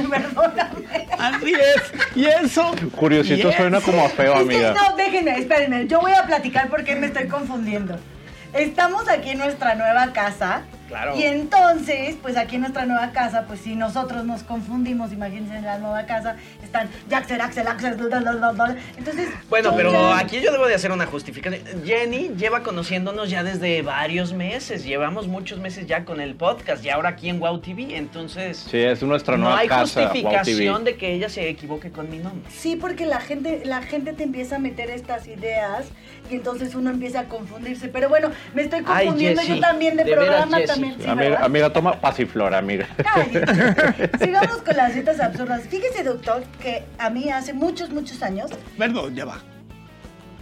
Perdóname. 0.10 1.08
Así 1.20 1.54
es. 1.54 2.16
Y 2.16 2.26
eso. 2.26 2.74
Curiosito 2.96 3.52
suena 3.52 3.82
como 3.82 4.06
a 4.06 4.10
feo, 4.10 4.34
Es 4.42 4.48
que 4.48 4.56
amiga. 4.56 4.74
no, 4.74 4.96
déjenme, 4.96 5.38
espérenme. 5.38 5.88
Yo 5.88 6.00
voy 6.00 6.14
a 6.14 6.26
platicar 6.26 6.70
porque 6.70 6.96
me 6.96 7.08
estoy 7.08 7.28
confundiendo. 7.28 7.98
Estamos 8.54 9.10
aquí 9.10 9.32
en 9.32 9.40
nuestra 9.40 9.76
nueva 9.76 10.14
casa. 10.14 10.62
Claro. 10.88 11.16
Y 11.16 11.24
entonces, 11.24 12.16
pues 12.22 12.38
aquí 12.38 12.56
en 12.56 12.62
nuestra 12.62 12.86
nueva 12.86 13.12
casa, 13.12 13.46
pues 13.48 13.60
si 13.62 13.76
nosotros 13.76 14.24
nos 14.26 14.44
confundimos, 14.44 15.12
imagínense 15.12 15.58
en 15.58 15.66
la 15.66 15.78
nueva 15.80 16.06
casa, 16.06 16.36
están 16.64 16.90
Jackson, 17.10 17.42
Axel, 17.42 17.68
Axel. 17.68 17.98
Entonces. 18.98 19.30
Bueno, 19.50 19.74
pero 19.76 19.92
ya- 19.92 20.20
aquí 20.20 20.42
yo 20.42 20.52
debo 20.52 20.68
de 20.68 20.76
hacer 20.76 20.92
una 20.92 21.06
justificación. 21.06 21.62
Jenny 21.86 22.30
lleva 22.38 22.62
conociéndonos 22.64 23.30
ya 23.30 23.44
desde 23.44 23.82
varios 23.82 24.34
meses. 24.34 24.84
Llevamos 24.84 25.28
muchos 25.28 25.60
meses 25.60 25.88
ya 25.88 26.06
con 26.06 26.20
el 26.20 26.36
podcast 26.36 26.84
y 26.86 26.90
ahora 26.90 27.10
aquí 27.10 27.30
en 27.30 27.40
Wow 27.40 27.60
TV. 27.60 27.96
Entonces, 27.98 28.58
Sí, 28.70 28.78
es 28.80 29.02
nuestra 29.04 29.38
no 29.38 29.46
nueva 29.46 29.60
hay 29.60 29.68
casa, 29.68 30.02
Wow 30.02 30.10
justificación 30.10 30.78
TV. 30.84 30.92
de 30.92 30.98
que 30.98 31.14
ella 31.14 31.30
se 31.30 31.50
equivoque 31.50 31.92
con 31.92 32.10
mi 32.10 32.18
nombre. 32.20 32.50
Sí, 32.52 32.76
porque 32.76 33.06
la 33.06 33.20
gente, 33.20 33.62
la 33.66 33.82
gente 33.82 34.14
te 34.14 34.24
empieza 34.24 34.58
a 34.58 34.60
meter 34.60 34.90
estas 34.90 35.28
ideas 35.28 35.86
y 36.30 36.36
entonces 36.36 36.76
uno 36.76 36.90
empieza 36.90 37.22
a 37.22 37.24
confundirse. 37.26 37.88
Pero 37.88 38.10
bueno, 38.10 38.30
me 38.54 38.64
estoy 38.64 38.80
Ay, 38.86 39.06
confundiendo 39.06 39.42
Jessie, 39.42 39.56
yo 39.56 39.62
también 39.62 39.96
de, 39.98 40.04
de 40.04 40.10
veras, 40.12 40.26
programa 40.26 40.58
Jessie. 40.58 40.75
También. 40.82 40.96
Sí, 41.02 41.08
amiga, 41.10 41.44
amiga, 41.44 41.74
toma 41.74 42.00
pasiflora, 42.00 42.58
amiga. 42.58 42.88
Cállate. 42.98 44.18
Sigamos 44.26 44.58
con 44.58 44.76
las 44.78 44.94
dietas 44.94 45.20
absurdas. 45.20 45.64
Fíjese, 45.70 46.04
doctor, 46.04 46.44
que 46.62 46.84
a 46.98 47.10
mí 47.10 47.30
hace 47.30 47.54
muchos, 47.54 47.90
muchos 47.90 48.22
años. 48.24 48.52
Perdón, 48.78 49.16
ya 49.16 49.26
va. 49.26 49.40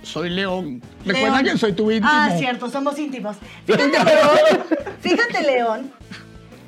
Soy 0.02 0.30
León. 0.30 0.82
Recuerda 1.06 1.42
que 1.44 1.58
soy 1.58 1.72
tu 1.74 1.90
íntimo. 1.90 2.10
Ah, 2.12 2.32
cierto, 2.38 2.70
somos 2.70 3.00
íntimos. 3.00 3.38
Fíjate, 3.66 3.88
León. 4.04 4.60
Fíjate, 5.00 5.42
León, 5.44 5.92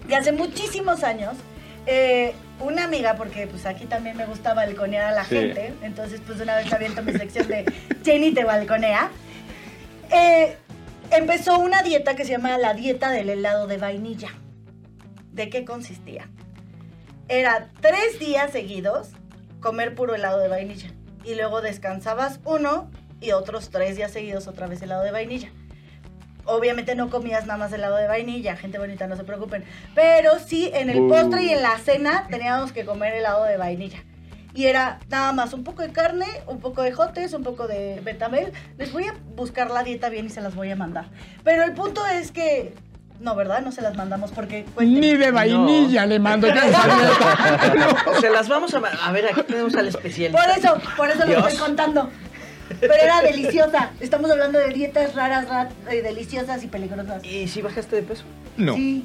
que 0.07 0.15
hace 0.15 0.31
muchísimos 0.31 1.03
años. 1.03 1.33
eh, 1.85 2.33
una 2.61 2.85
amiga, 2.85 3.15
porque 3.17 3.47
pues 3.47 3.65
aquí 3.65 3.83
también 3.85 4.15
me 4.15 4.25
gusta 4.25 4.53
balconear 4.53 5.07
a 5.07 5.11
la 5.11 5.25
Sí. 5.25 5.35
gente, 5.35 5.73
entonces 5.83 6.21
pues 6.25 6.39
una 6.39 6.55
vez 6.55 6.71
aviento 6.71 7.03
mi 7.03 7.11
sección 7.11 7.49
de 7.49 7.65
Jenny 8.03 8.31
te 8.31 8.45
balconea, 8.45 9.09
eh, 10.09 10.55
empezó 11.11 11.59
una 11.59 11.81
dieta 11.81 12.15
que 12.15 12.25
se 12.25 12.31
llama 12.31 12.57
la 12.57 12.73
dieta 12.73 13.11
del 13.11 13.29
helado 13.29 13.67
de 13.67 13.77
vainilla. 13.77 14.29
¿De 15.31 15.49
qué 15.49 15.65
consistía? 15.65 16.29
Era 17.27 17.69
tres 17.81 18.19
días 18.19 18.51
seguidos 18.51 19.09
comer 19.59 19.95
puro 19.95 20.15
helado 20.15 20.39
de 20.39 20.47
vainilla. 20.47 20.91
Y 21.23 21.35
luego 21.35 21.61
descansabas 21.61 22.39
uno 22.45 22.89
y 23.19 23.31
otros 23.31 23.69
tres 23.69 23.95
días 23.95 24.11
seguidos 24.11 24.47
otra 24.47 24.67
vez 24.67 24.81
helado 24.81 25.03
de 25.03 25.11
vainilla. 25.11 25.49
Obviamente 26.45 26.93
no 26.93 27.09
comías 27.09 27.47
nada 27.47 27.57
más 27.57 27.73
helado 27.73 27.95
de 27.95 28.07
vainilla, 28.07 28.55
gente 28.55 28.77
bonita, 28.77 29.07
no 29.07 29.15
se 29.15 29.23
preocupen. 29.23 29.63
Pero 29.95 30.37
sí, 30.37 30.69
en 30.73 30.91
el 30.91 31.07
postre 31.07 31.43
y 31.43 31.49
en 31.49 31.63
la 31.63 31.79
cena 31.79 32.27
teníamos 32.29 32.71
que 32.71 32.85
comer 32.85 33.15
helado 33.15 33.45
de 33.45 33.57
vainilla. 33.57 34.03
Y 34.55 34.65
era 34.67 34.99
nada 35.09 35.33
más 35.33 35.53
un 35.53 35.63
poco 35.65 35.81
de 35.81 35.91
carne, 35.91 36.25
un 36.47 36.59
poco 36.61 36.81
de 36.81 36.91
jotes, 36.93 37.33
un 37.33 37.43
poco 37.43 37.67
de 37.67 37.99
betamel. 38.03 38.53
Les 38.77 38.91
voy 38.93 39.03
a 39.03 39.13
buscar 39.35 39.69
la 39.69 39.83
dieta 39.83 40.07
bien 40.09 40.27
y 40.27 40.29
se 40.29 40.39
las 40.41 40.55
voy 40.55 40.71
a 40.71 40.75
mandar. 40.77 41.05
Pero 41.43 41.63
el 41.63 41.73
punto 41.73 42.05
es 42.07 42.31
que... 42.31 42.73
No, 43.19 43.35
¿verdad? 43.35 43.61
No 43.61 43.71
se 43.71 43.81
las 43.81 43.95
mandamos 43.95 44.31
porque... 44.31 44.65
Ni 44.79 45.15
de 45.15 45.31
vainilla 45.31 46.05
le 46.05 46.19
mando 46.19 46.47
yo 46.47 46.53
esa 46.61 46.83
dieta. 46.87 48.19
Se 48.21 48.29
las 48.29 48.47
vamos 48.47 48.73
a... 48.73 48.77
A 49.05 49.11
ver, 49.11 49.25
aquí 49.27 49.41
tenemos 49.43 49.75
al 49.75 49.87
especialista. 49.89 50.41
Por 50.41 50.57
eso, 50.57 50.77
por 50.97 51.09
eso 51.09 51.25
lo 51.25 51.37
estoy 51.39 51.57
contando. 51.57 52.09
Pero 52.79 52.93
era 52.93 53.21
deliciosa. 53.21 53.91
Estamos 53.99 54.31
hablando 54.31 54.57
de 54.59 54.69
dietas 54.69 55.15
raras, 55.15 55.47
ra- 55.49 55.69
eh, 55.91 56.01
deliciosas 56.01 56.63
y 56.63 56.67
peligrosas. 56.67 57.23
¿Y 57.25 57.47
si 57.47 57.61
bajaste 57.61 57.97
de 57.97 58.01
peso? 58.03 58.23
No. 58.57 58.73
Sí, 58.75 59.03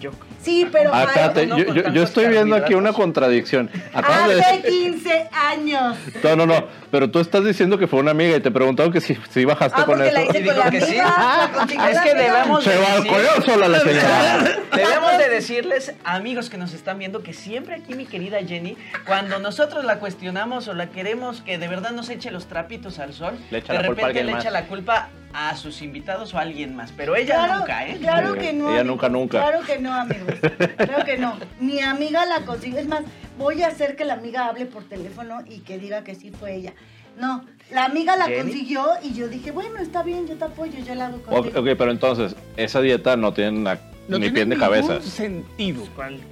Yo. 0.00 0.10
Sí, 0.46 0.68
pero... 0.72 0.90
Ah, 0.94 1.02
espérate, 1.04 1.46
no 1.46 1.58
yo, 1.58 2.02
estoy 2.02 2.28
viendo 2.28 2.56
aquí 2.56 2.74
una 2.74 2.92
contradicción. 2.92 3.68
Acabas 3.92 4.28
de 4.28 4.40
Hace 4.40 4.56
decir... 4.62 4.92
15 4.92 5.28
años. 5.32 5.96
No, 6.22 6.36
no, 6.36 6.46
no, 6.46 6.64
pero 6.90 7.10
tú 7.10 7.18
estás 7.18 7.44
diciendo 7.44 7.76
que 7.78 7.86
fue 7.86 8.00
una 8.00 8.12
amiga 8.12 8.36
y 8.36 8.40
te 8.40 8.50
preguntaron 8.50 8.92
que 8.92 9.00
si, 9.00 9.16
si 9.30 9.44
bajaste 9.44 9.80
Ah, 9.82 9.84
con 9.84 10.00
eso. 10.02 10.12
la 10.14 10.22
hice 10.22 10.38
Y 10.38 10.44
con 10.46 10.54
digo 10.54 10.64
la 10.64 10.70
que 10.70 10.78
amiga. 10.82 11.50
sí. 11.50 11.54
consiguió 11.58 11.86
Es 11.88 12.00
que 12.00 12.14
debemos 12.14 12.64
de 12.64 12.70
Se 12.72 12.78
balconeó 12.78 13.42
sola 13.44 13.68
la 13.68 13.80
señora. 13.80 14.58
Debemos 14.76 15.18
de 15.18 15.28
decirles, 15.28 15.94
amigos 16.04 16.48
que 16.50 16.56
nos 16.58 16.72
están 16.74 16.98
viendo, 16.98 17.22
que 17.22 17.32
siempre 17.32 17.74
aquí 17.74 17.94
mi 17.94 18.06
querida 18.06 18.38
Jenny, 18.46 18.76
cuando 19.06 19.38
nosotros 19.38 19.84
la 19.84 19.98
cuestionamos 19.98 20.68
o 20.68 20.74
la 20.74 20.86
queremos 20.88 21.40
que 21.42 21.58
de 21.58 21.66
verdad 21.68 21.90
nos 21.90 22.08
eche 22.10 22.30
los 22.30 22.46
trapitos 22.46 22.98
al 22.98 23.12
sol, 23.12 23.34
Le 23.50 23.58
echa 23.58 23.72
de 23.72 23.80
la 23.80 23.86
culpa 23.86 24.02
a 24.02 24.06
repente 24.08 24.24
le 24.24 24.32
más. 24.32 24.42
echa 24.44 24.50
la 24.52 24.66
culpa 24.66 25.08
a 25.32 25.56
sus 25.56 25.82
invitados 25.82 26.32
o 26.34 26.38
a 26.38 26.42
alguien 26.42 26.74
más. 26.76 26.92
Pero 26.92 27.14
ella 27.16 27.34
Claro, 27.36 27.58
nunca, 27.60 27.86
¿eh? 27.86 27.96
Claro 27.98 28.34
que 28.34 28.52
no. 28.52 28.70
ella 28.70 28.80
amigos, 28.80 28.86
nunca, 28.86 29.08
nunca. 29.08 29.40
Claro 29.42 29.60
que 29.66 29.78
no, 29.78 29.92
amigos. 29.92 30.34
Claro 30.76 31.04
que 31.04 31.18
no. 31.18 31.36
Mi 31.60 31.80
amiga 31.80 32.24
la 32.26 32.40
consiguió. 32.46 32.78
Es 32.78 32.86
más, 32.88 33.02
voy 33.38 33.62
a 33.62 33.68
hacer 33.68 33.96
que 33.96 34.04
la 34.04 34.14
amiga 34.14 34.46
hable 34.46 34.66
por 34.66 34.84
teléfono 34.84 35.38
y 35.46 35.60
que 35.60 35.78
diga 35.78 36.04
que 36.04 36.14
sí 36.14 36.30
fue 36.30 36.54
ella. 36.54 36.72
No, 37.18 37.44
la 37.70 37.86
amiga 37.86 38.14
la 38.16 38.26
¿Jenny? 38.26 38.42
consiguió 38.42 38.86
y 39.02 39.14
yo 39.14 39.28
dije, 39.28 39.50
bueno, 39.50 39.78
está 39.80 40.02
bien, 40.02 40.26
yo 40.28 40.36
te 40.36 40.44
apoyo, 40.44 40.78
yo 40.84 40.94
la 40.94 41.06
hago 41.06 41.16
Ok, 41.16 41.24
contigo. 41.24 41.60
ok, 41.60 41.66
pero 41.78 41.90
entonces, 41.90 42.36
esa 42.58 42.80
dieta 42.82 43.16
no 43.16 43.32
tiene 43.32 43.52
na- 43.60 43.78
No 44.06 44.18
ni 44.18 44.30
tiene 44.30 44.32
pie 44.34 44.44
ni 44.44 44.50
ningún 44.50 44.60
cabeza. 44.60 45.00
sentido. 45.00 45.82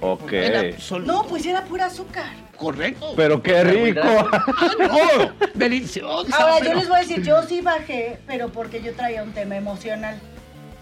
Ok. 0.01 0.31
En 0.33 0.73
absoluto. 0.73 1.11
No, 1.11 1.23
pues 1.27 1.45
era 1.47 1.63
pura 1.63 1.87
azúcar. 1.87 2.27
Correcto. 2.57 3.13
Pero 3.15 3.41
qué 3.41 3.63
rico. 3.63 3.99
Ah, 4.03 4.45
no. 4.79 5.47
Deliciosa. 5.53 6.35
Ahora, 6.37 6.55
pero- 6.59 6.73
yo 6.73 6.79
les 6.79 6.87
voy 6.89 6.97
a 6.97 6.99
decir, 7.01 7.21
yo 7.23 7.41
sí 7.43 7.61
bajé, 7.61 8.17
pero 8.27 8.49
porque 8.49 8.81
yo 8.81 8.93
traía 8.93 9.23
un 9.23 9.31
tema 9.33 9.55
emocional. 9.55 10.17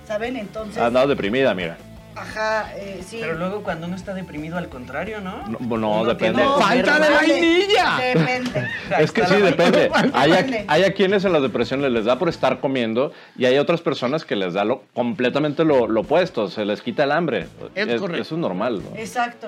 ¿Saben? 0.07 0.35
Entonces, 0.35 0.77
Andado 0.81 1.07
deprimida, 1.07 1.53
mira. 1.53 1.77
ajá, 2.15 2.73
eh, 2.75 3.01
sí. 3.07 3.19
Pero 3.21 3.35
luego 3.35 3.63
cuando 3.63 3.87
uno 3.87 3.95
está 3.95 4.13
deprimido, 4.13 4.57
al 4.57 4.67
contrario, 4.67 5.21
¿no? 5.21 5.47
No, 5.47 5.77
no, 5.77 6.05
depende. 6.05 6.43
comer 6.43 6.85
Falta 6.85 6.99
de 6.99 7.09
vainilla. 7.09 7.97
Depende. 8.13 8.67
Es 8.99 9.11
que 9.13 9.25
sí, 9.25 9.35
depende. 9.37 9.89
Hay 10.13 10.31
a, 10.33 10.45
hay 10.67 10.83
a 10.83 10.93
quienes 10.93 11.23
en 11.25 11.31
la 11.33 11.39
depresión 11.39 11.81
les, 11.81 11.91
les 11.91 12.03
da 12.05 12.19
por 12.19 12.27
estar 12.29 12.59
comiendo 12.59 13.13
y 13.37 13.45
hay 13.45 13.57
otras 13.57 13.79
personas 13.81 14.25
que 14.25 14.35
les 14.35 14.53
da 14.53 14.65
lo, 14.65 14.83
completamente 14.93 15.63
lo, 15.63 15.87
lo 15.87 16.01
opuesto, 16.01 16.49
se 16.49 16.65
les 16.65 16.81
quita 16.81 17.05
el 17.05 17.13
hambre. 17.13 17.47
Es 17.75 17.99
correcto. 18.01 18.21
Eso 18.21 18.35
es 18.35 18.41
normal, 18.41 18.83
¿no? 18.83 18.97
Exacto. 18.99 19.47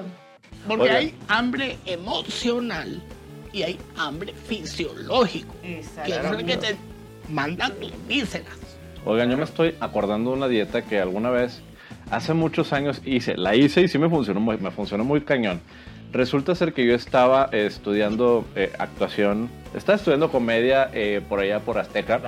Porque 0.67 0.83
Oiga. 0.83 0.97
hay 0.97 1.15
hambre 1.27 1.77
emocional 1.85 3.01
y 3.53 3.63
hay 3.63 3.79
hambre 3.97 4.33
fisiológico. 4.47 5.55
Exacto. 5.63 6.11
Que 6.11 6.17
es 6.17 6.25
el 6.25 6.45
que 6.45 6.57
te 6.57 6.75
mandan 7.29 7.73
tus 7.75 7.91
vísceras. 8.07 8.57
Oigan, 9.05 9.29
yo 9.29 9.37
me 9.37 9.43
estoy 9.43 9.75
acordando 9.79 10.31
de 10.31 10.37
una 10.37 10.47
dieta 10.47 10.81
que 10.83 10.99
alguna 10.99 11.29
vez, 11.29 11.61
hace 12.09 12.33
muchos 12.33 12.73
años 12.73 13.01
hice. 13.05 13.37
La 13.37 13.55
hice 13.55 13.81
y 13.81 13.87
sí 13.87 13.97
me 13.97 14.09
funcionó 14.09 14.39
muy, 14.39 14.57
me 14.57 14.71
funcionó 14.71 15.03
muy 15.03 15.21
cañón. 15.21 15.61
Resulta 16.11 16.55
ser 16.55 16.73
que 16.73 16.85
yo 16.85 16.95
estaba 16.95 17.49
eh, 17.51 17.65
estudiando 17.65 18.45
eh, 18.55 18.71
actuación 18.79 19.49
Estaba 19.75 19.97
estudiando 19.97 20.31
comedia 20.31 20.89
eh, 20.93 21.21
por 21.27 21.39
allá 21.39 21.59
por 21.59 21.77
Azteca. 21.77 22.21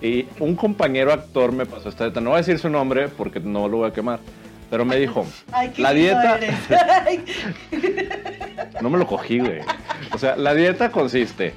Y 0.00 0.26
un 0.38 0.54
compañero 0.54 1.12
actor 1.12 1.50
me 1.50 1.66
pasó 1.66 1.88
esta 1.88 2.04
dieta. 2.04 2.20
No 2.20 2.30
voy 2.30 2.36
a 2.36 2.38
decir 2.38 2.58
su 2.58 2.68
nombre 2.68 3.08
porque 3.08 3.40
no 3.40 3.68
lo 3.68 3.78
voy 3.78 3.88
a 3.88 3.92
quemar. 3.92 4.20
Pero 4.70 4.84
me 4.84 4.96
dijo, 4.96 5.26
Ay, 5.52 5.72
la 5.78 5.92
dieta... 5.92 6.38
No 8.80 8.90
me 8.90 8.98
lo 8.98 9.06
cogí, 9.06 9.38
güey. 9.40 9.60
O 10.12 10.18
sea, 10.18 10.36
la 10.36 10.54
dieta 10.54 10.90
consiste. 10.90 11.54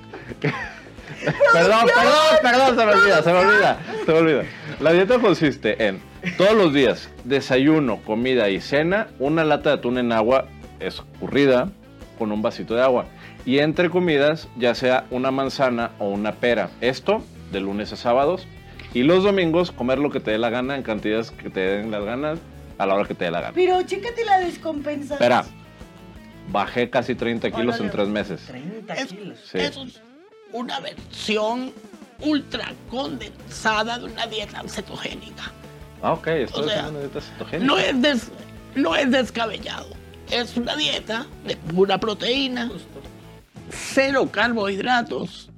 perdón, 1.54 1.86
perdón, 1.96 2.36
perdón, 2.42 2.78
se 2.78 2.86
me 2.86 2.92
olvida, 2.94 3.24
se 3.24 3.32
me 3.32 3.40
olvida, 3.40 3.80
se 4.06 4.12
me 4.12 4.18
olvida. 4.18 4.44
La 4.80 4.92
dieta 4.92 5.20
consiste 5.20 5.86
en 5.88 6.02
todos 6.38 6.54
los 6.54 6.74
días 6.74 7.10
desayuno, 7.24 7.98
comida 7.98 8.50
y 8.50 8.60
cena, 8.60 9.08
una 9.20 9.44
lata 9.44 9.70
de 9.70 9.76
atún 9.76 9.98
en 9.98 10.12
agua 10.12 10.46
escurrida 10.80 11.70
con 12.18 12.32
un 12.32 12.42
vasito 12.42 12.76
de 12.76 12.82
agua. 12.82 13.06
Y 13.46 13.60
entre 13.60 13.90
comidas, 13.90 14.48
ya 14.58 14.76
sea 14.76 15.06
una 15.10 15.32
manzana 15.32 15.92
o 16.00 16.10
una 16.10 16.34
pera. 16.34 16.70
Esto 16.82 17.24
de 17.52 17.60
lunes 17.60 17.92
a 17.94 17.96
sábados. 17.96 18.48
Y 18.94 19.04
los 19.04 19.24
domingos, 19.24 19.72
comer 19.72 20.00
lo 20.00 20.12
que 20.12 20.20
te 20.20 20.32
dé 20.32 20.38
la 20.38 20.50
gana 20.50 20.76
en 20.76 20.84
cantidades 20.84 21.32
que 21.32 21.50
te 21.50 21.62
den 21.62 21.92
las 21.92 22.04
ganas 22.04 22.40
a 22.82 22.86
la 22.86 22.96
hora 22.96 23.08
que 23.08 23.14
te 23.14 23.26
dé 23.26 23.32
la 23.32 23.42
gana. 23.42 23.54
Pero 23.54 23.82
chécate 23.84 24.26
la 24.26 24.40
descompensa. 24.40 25.14
Espera, 25.16 25.46
bajé 26.52 26.90
casi 26.90 27.16
30 27.16 27.52
kilos 27.52 27.80
en 27.80 27.90
tres 27.92 28.08
meses. 28.08 28.42
30 28.48 28.94
Es- 28.96 29.08
kilos. 29.14 29.40
Sí. 29.52 29.58
Eso 29.60 29.84
es 29.84 30.02
una 30.52 30.80
versión 30.80 31.72
ultra 32.22 32.74
condensada 32.90 34.00
de 34.00 34.06
una 34.06 34.26
dieta 34.28 34.62
cetogénica. 34.68 35.52
Ah, 36.02 36.14
ok, 36.14 36.28
estoy 36.28 36.64
O 36.64 36.68
sea, 36.68 36.80
haciendo 36.80 36.90
una 36.92 37.00
dieta 37.08 37.22
cetogénica. 37.22 37.66
No 37.74 37.78
es, 37.78 38.02
des- 38.02 38.32
no 38.76 38.96
es 38.96 39.12
descabellado. 39.12 39.88
Es 40.30 40.56
una 40.58 40.76
dieta 40.76 41.28
de 41.46 41.56
pura 41.58 42.00
proteína, 42.00 42.72
cero 43.70 44.30
carbohidratos 44.32 45.50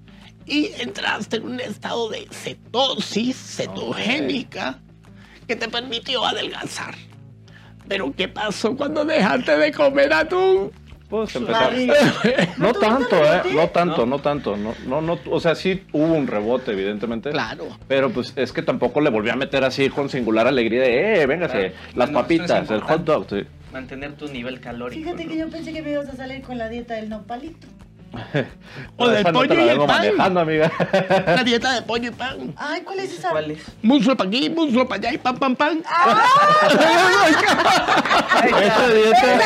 y 0.45 0.71
entraste 0.79 1.37
en 1.37 1.43
un 1.45 1.59
estado 1.59 2.09
de 2.09 2.27
cetosis 2.31 3.35
cetogénica 3.37 4.79
que 5.47 5.55
te 5.55 5.67
permitió 5.69 6.25
adelgazar. 6.25 6.95
Pero 7.87 8.13
¿qué 8.15 8.27
pasó 8.27 8.75
cuando 8.75 9.03
dejaste 9.05 9.57
de 9.57 9.71
comer 9.71 10.13
atún? 10.13 10.71
Empezar. 11.11 11.45
Barriga. 11.69 11.93
No 12.57 12.67
¿No 12.67 12.73
tuviste 12.73 12.87
tanto, 12.87 13.15
¿eh? 13.23 13.41
No 13.53 13.67
tanto, 13.69 14.05
no 14.07 14.19
tanto. 14.19 14.57
No, 14.57 14.73
no, 14.87 14.99
no, 15.01 15.19
o 15.29 15.39
sea, 15.39 15.53
sí 15.53 15.83
hubo 15.91 16.11
un 16.13 16.25
rebote, 16.25 16.71
evidentemente. 16.71 17.29
Claro. 17.29 17.67
Pero 17.87 18.09
pues 18.09 18.33
es 18.35 18.51
que 18.51 18.63
tampoco 18.63 18.99
le 18.99 19.11
volví 19.11 19.29
a 19.29 19.35
meter 19.35 19.63
así 19.63 19.89
con 19.89 20.09
singular 20.09 20.47
alegría 20.47 20.81
de, 20.81 21.21
eh, 21.21 21.25
véngase, 21.27 21.69
Claro. 21.71 21.73
las 21.95 22.09
No, 22.09 22.19
esto 22.21 22.33
es 22.33 22.39
papitas, 22.39 22.71
el 22.71 22.81
hot 22.81 23.03
dog. 23.03 23.27
sí. 23.29 23.43
Mantener 23.71 24.13
tu 24.13 24.27
nivel 24.27 24.59
calórico. 24.59 25.01
Fíjate 25.03 25.23
¿no? 25.25 25.31
que 25.31 25.37
yo 25.37 25.49
pensé 25.49 25.73
que 25.73 25.81
me 25.81 25.91
ibas 25.91 26.07
a 26.07 26.15
salir 26.15 26.41
con 26.43 26.57
la 26.59 26.69
dieta 26.69 26.93
del 26.95 27.09
nopalito. 27.09 27.67
O 28.97 29.07
del 29.09 29.23
no 29.23 29.33
pollo 29.33 29.53
y 29.55 29.69
el 29.69 29.77
pan. 29.77 29.87
manejando, 29.87 30.39
amiga. 30.41 30.71
La 31.25 31.43
dieta 31.43 31.73
de 31.73 31.81
pollo 31.81 32.09
y 32.09 32.11
pan. 32.11 32.53
Ay, 32.57 32.81
¿cuál 32.81 32.99
es 32.99 33.13
esa? 33.17 33.29
¿Cuál 33.29 33.51
es? 33.51 33.59
Muslo 33.81 34.15
para 34.15 34.27
aquí, 34.29 34.49
muslo 34.49 34.87
para 34.87 34.99
allá 34.99 35.13
y 35.13 35.17
pan, 35.17 35.37
pan, 35.37 35.55
pan. 35.55 35.83
Esa 38.43 38.87
dieta 38.89 39.39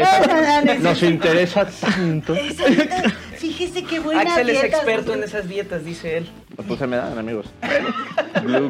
Esa 0.00 0.26
la 0.26 0.60
necesito. 0.62 0.88
nos 0.88 1.02
interesa 1.02 1.66
tanto. 1.66 2.34
Esa 2.34 2.64
dieta, 2.66 3.02
fíjese 3.36 3.84
qué 3.84 4.00
buena 4.00 4.20
Axel 4.22 4.50
es 4.50 4.60
dieta. 4.60 4.76
experto 4.76 5.14
en 5.14 5.22
esas 5.24 5.48
dietas, 5.48 5.84
dice 5.84 6.18
él. 6.18 6.28
Pues 6.66 6.78
se 6.78 6.86
me 6.86 6.96
dan, 6.96 7.18
amigos. 7.18 7.46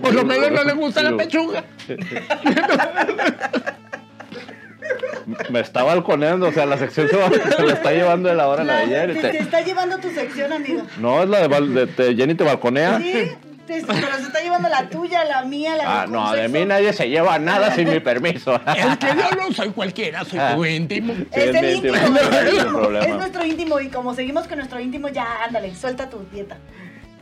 Por 0.02 0.14
lo 0.14 0.24
menos 0.24 0.50
no 0.52 0.64
le 0.64 0.72
gusta 0.74 1.02
la 1.02 1.16
pechuga. 1.16 1.64
Me 5.50 5.60
está 5.60 5.82
balconeando, 5.82 6.48
o 6.48 6.52
sea, 6.52 6.66
la 6.66 6.78
sección 6.78 7.08
se, 7.08 7.16
va- 7.16 7.28
se 7.56 7.62
la 7.62 7.72
está 7.74 7.92
llevando 7.92 8.28
de 8.28 8.34
la 8.34 8.48
hora 8.48 8.62
a 8.62 8.64
la 8.64 8.76
de 8.80 8.86
Jenny. 8.86 9.14
te, 9.14 9.28
te- 9.30 9.38
está 9.38 9.60
llevando 9.60 9.98
tu 9.98 10.10
sección, 10.10 10.52
amigo. 10.52 10.82
No, 10.98 11.22
es 11.22 11.28
la 11.28 11.40
de, 11.40 11.48
bal- 11.48 11.72
de- 11.74 11.86
de 11.86 12.14
Jenny 12.16 12.34
te 12.34 12.44
balconea. 12.44 12.98
Sí, 12.98 13.12
te- 13.66 13.82
pero 13.86 14.16
se 14.16 14.22
está 14.22 14.40
llevando 14.40 14.68
la 14.70 14.88
tuya, 14.88 15.24
la 15.24 15.42
mía, 15.44 15.76
la 15.76 16.00
Ah, 16.02 16.06
de 16.06 16.12
no, 16.12 16.32
de 16.32 16.48
mí 16.48 16.64
nadie 16.64 16.92
se 16.94 17.08
lleva 17.08 17.38
nada 17.38 17.74
sin 17.74 17.90
mi 17.90 18.00
permiso. 18.00 18.54
Es 18.54 18.96
que 18.96 19.06
yo 19.08 19.36
no 19.36 19.52
soy 19.52 19.68
cualquiera, 19.70 20.24
soy 20.24 20.38
Ah. 20.38 20.54
tu 20.54 20.64
íntimo. 20.64 21.12
Sí, 21.14 21.26
Es 21.32 21.54
el 21.54 21.74
íntimo, 21.76 21.94
íntimo, 21.96 22.18
no 22.64 22.78
problema. 22.78 23.04
Es 23.06 23.14
nuestro 23.16 23.44
íntimo 23.44 23.80
y 23.80 23.88
como 23.88 24.14
seguimos 24.14 24.46
con 24.48 24.56
nuestro 24.56 24.80
íntimo, 24.80 25.08
ya 25.08 25.44
ándale, 25.44 25.74
suelta 25.74 26.08
tu 26.08 26.18
dieta. 26.32 26.56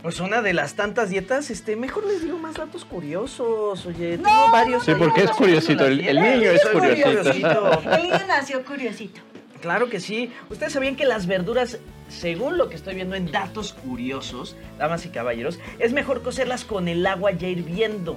Pues 0.06 0.20
una 0.20 0.40
de 0.40 0.52
las 0.52 0.74
tantas 0.76 1.10
dietas, 1.10 1.50
este, 1.50 1.74
mejor 1.74 2.06
les 2.06 2.22
digo 2.22 2.38
más 2.38 2.54
datos 2.54 2.84
curiosos. 2.84 3.84
Oye, 3.86 4.18
tengo 4.18 4.30
No, 4.30 4.52
varios. 4.52 4.84
Sí, 4.84 4.92
porque 4.96 5.24
es 5.24 5.32
curiosito, 5.32 5.84
el- 5.84 5.96
niño 5.98 6.52
es 6.52 6.62
muy 6.72 6.80
curiosito. 7.02 7.82
El 7.90 8.02
niño 8.04 8.20
nació 8.28 8.64
curiosito. 8.64 9.20
Claro 9.60 9.88
que 9.88 9.98
sí. 9.98 10.30
Ustedes 10.48 10.74
sabían 10.74 10.94
que 10.94 11.06
las 11.06 11.26
verduras, 11.26 11.78
según 12.08 12.56
lo 12.56 12.68
que 12.68 12.76
estoy 12.76 12.94
viendo 12.94 13.16
en 13.16 13.32
datos 13.32 13.72
curiosos, 13.72 14.54
damas 14.78 15.04
y 15.06 15.08
caballeros, 15.08 15.58
es 15.80 15.92
mejor 15.92 16.22
cocerlas 16.22 16.64
con 16.64 16.86
el 16.86 17.04
agua 17.04 17.32
ya 17.32 17.48
hirviendo. 17.48 18.16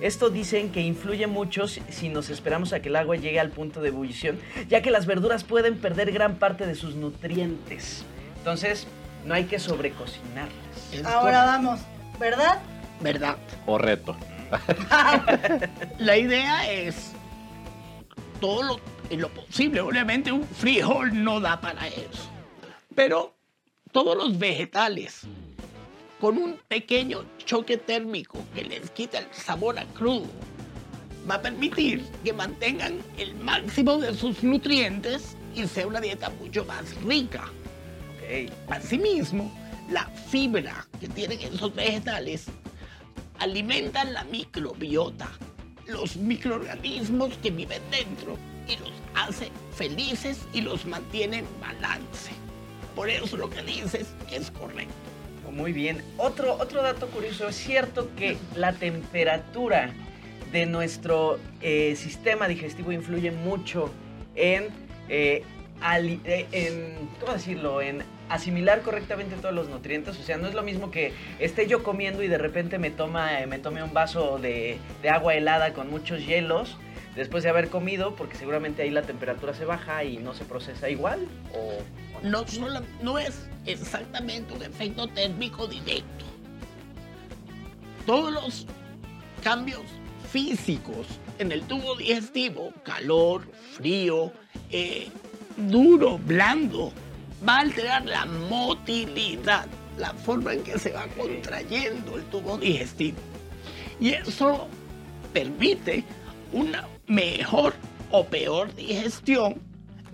Esto 0.00 0.30
dicen 0.30 0.72
que 0.72 0.80
influye 0.80 1.26
mucho 1.26 1.68
si 1.68 2.08
nos 2.08 2.30
esperamos 2.30 2.72
a 2.72 2.80
que 2.80 2.88
el 2.88 2.96
agua 2.96 3.16
llegue 3.16 3.40
al 3.40 3.50
punto 3.50 3.82
de 3.82 3.88
ebullición, 3.88 4.38
ya 4.70 4.80
que 4.80 4.90
las 4.90 5.04
verduras 5.04 5.44
pueden 5.44 5.76
perder 5.76 6.12
gran 6.12 6.36
parte 6.36 6.64
de 6.66 6.74
sus 6.74 6.94
nutrientes. 6.94 8.06
Entonces, 8.38 8.86
no 9.26 9.34
hay 9.34 9.44
que 9.44 9.58
sobrecocinarlas. 9.58 11.04
Ahora 11.04 11.44
vamos, 11.44 11.80
¿verdad? 12.18 12.60
¿Verdad? 13.00 13.36
O 13.66 13.76
reto. 13.76 14.16
La 15.98 16.16
idea 16.16 16.70
es 16.70 17.12
todo 18.40 18.62
lo, 18.62 18.80
lo 19.16 19.28
posible. 19.28 19.80
Obviamente 19.80 20.30
un 20.30 20.44
frijol 20.44 21.24
no 21.24 21.40
da 21.40 21.60
para 21.60 21.88
eso. 21.88 22.30
Pero 22.94 23.34
todos 23.92 24.16
los 24.16 24.38
vegetales 24.38 25.22
con 26.20 26.38
un 26.38 26.58
pequeño 26.68 27.24
choque 27.44 27.76
térmico 27.76 28.38
que 28.54 28.64
les 28.64 28.90
quita 28.90 29.18
el 29.18 29.26
sabor 29.32 29.78
a 29.78 29.84
crudo 29.86 30.26
va 31.28 31.34
a 31.34 31.42
permitir 31.42 32.04
que 32.24 32.32
mantengan 32.32 33.02
el 33.18 33.34
máximo 33.34 33.98
de 33.98 34.14
sus 34.14 34.42
nutrientes 34.42 35.36
y 35.54 35.66
sea 35.66 35.86
una 35.86 36.00
dieta 36.00 36.30
mucho 36.30 36.64
más 36.64 36.94
rica. 37.02 37.50
Asimismo, 38.68 39.52
la 39.90 40.06
fibra 40.06 40.86
que 41.00 41.08
tienen 41.08 41.40
esos 41.40 41.74
vegetales 41.74 42.46
alimentan 43.38 44.12
la 44.12 44.24
microbiota, 44.24 45.28
los 45.86 46.16
microorganismos 46.16 47.36
que 47.38 47.50
viven 47.50 47.82
dentro 47.90 48.36
y 48.66 48.76
los 48.78 48.92
hace 49.14 49.50
felices 49.74 50.40
y 50.52 50.60
los 50.60 50.86
mantiene 50.86 51.38
en 51.38 51.46
balance. 51.60 52.32
Por 52.94 53.10
eso 53.10 53.36
lo 53.36 53.50
que 53.50 53.62
dices 53.62 54.08
es 54.30 54.50
correcto. 54.50 54.94
Muy 55.52 55.72
bien. 55.72 56.02
Otro, 56.18 56.54
otro 56.54 56.82
dato 56.82 57.06
curioso, 57.08 57.48
es 57.48 57.56
cierto 57.56 58.10
que 58.16 58.36
la 58.56 58.72
temperatura 58.72 59.90
de 60.52 60.66
nuestro 60.66 61.38
eh, 61.62 61.96
sistema 61.96 62.46
digestivo 62.46 62.92
influye 62.92 63.30
mucho 63.30 63.90
en, 64.34 64.68
eh, 65.08 65.44
eh, 65.82 66.46
en, 66.52 67.08
¿cómo 67.20 67.32
decirlo? 67.32 67.80
En 67.80 68.02
asimilar 68.28 68.82
correctamente 68.82 69.36
todos 69.36 69.54
los 69.54 69.68
nutrientes. 69.68 70.18
O 70.18 70.22
sea, 70.22 70.36
no 70.36 70.48
es 70.48 70.54
lo 70.54 70.62
mismo 70.62 70.90
que 70.90 71.12
esté 71.38 71.66
yo 71.66 71.82
comiendo 71.82 72.22
y 72.22 72.28
de 72.28 72.38
repente 72.38 72.78
me, 72.78 72.90
toma, 72.90 73.30
me 73.48 73.58
tome 73.58 73.82
un 73.82 73.92
vaso 73.92 74.38
de, 74.38 74.78
de 75.02 75.10
agua 75.10 75.34
helada 75.34 75.72
con 75.72 75.90
muchos 75.90 76.26
hielos 76.26 76.76
después 77.16 77.42
de 77.42 77.50
haber 77.50 77.68
comido, 77.68 78.14
porque 78.14 78.36
seguramente 78.36 78.82
ahí 78.82 78.90
la 78.90 79.02
temperatura 79.02 79.54
se 79.54 79.64
baja 79.64 80.04
y 80.04 80.18
no 80.18 80.34
se 80.34 80.44
procesa 80.44 80.88
igual. 80.88 81.26
O, 81.52 81.78
no. 82.22 82.44
No 83.02 83.18
es 83.18 83.48
exactamente 83.64 84.54
un 84.54 84.62
efecto 84.62 85.08
térmico 85.08 85.66
directo. 85.66 86.24
Todos 88.04 88.32
los 88.32 88.66
cambios 89.42 89.82
físicos 90.30 91.06
en 91.38 91.52
el 91.52 91.62
tubo 91.62 91.96
digestivo, 91.96 92.72
calor, 92.84 93.42
frío, 93.72 94.32
eh, 94.70 95.08
duro, 95.56 96.18
blando, 96.18 96.92
va 97.46 97.56
a 97.56 97.60
alterar 97.60 98.04
la 98.04 98.26
motilidad, 98.26 99.66
la 99.98 100.12
forma 100.12 100.54
en 100.54 100.62
que 100.62 100.78
se 100.78 100.92
va 100.92 101.06
contrayendo 101.08 102.16
el 102.16 102.24
tubo 102.24 102.58
digestivo. 102.58 103.18
Y 104.00 104.10
eso 104.10 104.68
permite 105.32 106.04
una 106.52 106.86
mejor 107.06 107.74
o 108.10 108.24
peor 108.24 108.74
digestión 108.74 109.60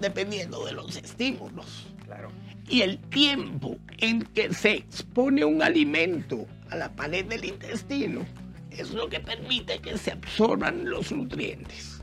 dependiendo 0.00 0.64
de 0.64 0.72
los 0.72 0.96
estímulos. 0.96 1.86
Claro. 2.04 2.30
Y 2.68 2.82
el 2.82 2.98
tiempo 2.98 3.76
en 3.98 4.22
que 4.22 4.52
se 4.52 4.72
expone 4.72 5.44
un 5.44 5.62
alimento 5.62 6.46
a 6.70 6.76
la 6.76 6.90
pared 6.92 7.24
del 7.26 7.44
intestino 7.44 8.24
es 8.70 8.92
lo 8.92 9.08
que 9.08 9.20
permite 9.20 9.78
que 9.78 9.98
se 9.98 10.12
absorban 10.12 10.88
los 10.88 11.12
nutrientes. 11.12 12.02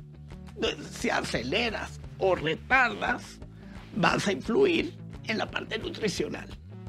Entonces, 0.55 0.87
si 0.87 1.09
aceleras 1.09 1.99
o 2.19 2.35
retardas, 2.35 3.39
vas 3.95 4.27
a 4.27 4.31
influir 4.31 4.93
en 5.29 5.37
la 5.37 5.49
parte 5.49 5.77
nutricional. 5.79 6.47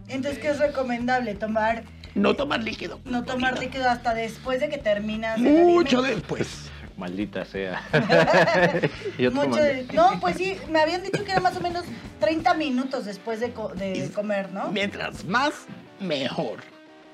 Entonces, 0.08 0.40
¿qué 0.40 0.48
es 0.48 0.58
recomendable? 0.58 1.34
Tomar, 1.34 1.84
No 2.14 2.34
tomar 2.34 2.62
líquido. 2.62 3.00
no 3.04 3.22
tomar 3.24 3.58
líquido 3.58 3.88
hasta 3.88 4.14
después 4.14 4.60
de 4.60 4.68
que 4.68 4.78
terminas 4.78 5.38
Mucho 5.38 6.02
después. 6.02 6.70
Maldita 6.96 7.44
sea. 7.46 7.80
y 9.18 9.26
otro 9.26 9.48
Mucho 9.48 9.60
no, 9.94 10.20
pues 10.20 10.36
sí, 10.36 10.56
me 10.70 10.80
habían 10.80 11.02
dicho 11.02 11.24
que 11.24 11.30
era 11.32 11.40
más 11.40 11.56
o 11.56 11.60
menos 11.60 11.84
30 12.18 12.52
minutos 12.54 13.06
después 13.06 13.40
de, 13.40 13.52
co- 13.52 13.68
de 13.74 14.10
comer, 14.14 14.52
¿no? 14.52 14.70
Mientras 14.70 15.24
más, 15.24 15.52
mejor. 15.98 16.58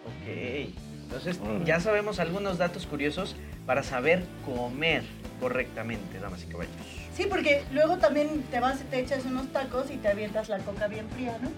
Ok. 0.06 0.74
Entonces, 1.06 1.38
Órale. 1.42 1.64
ya 1.64 1.80
sabemos 1.80 2.18
algunos 2.20 2.58
datos 2.58 2.86
curiosos 2.86 3.36
para 3.64 3.82
saber 3.82 4.24
comer 4.44 5.02
correctamente, 5.40 6.18
damas 6.18 6.42
y 6.44 6.46
caballeros. 6.46 6.76
Sí, 7.14 7.26
porque 7.28 7.62
luego 7.72 7.96
también 7.98 8.42
te 8.50 8.60
vas, 8.60 8.80
te 8.90 9.00
echas 9.00 9.24
unos 9.24 9.48
tacos 9.52 9.90
y 9.90 9.96
te 9.96 10.08
avientas 10.08 10.48
la 10.48 10.58
coca 10.58 10.86
bien 10.88 11.06
fría, 11.10 11.36
¿no? 11.40 11.50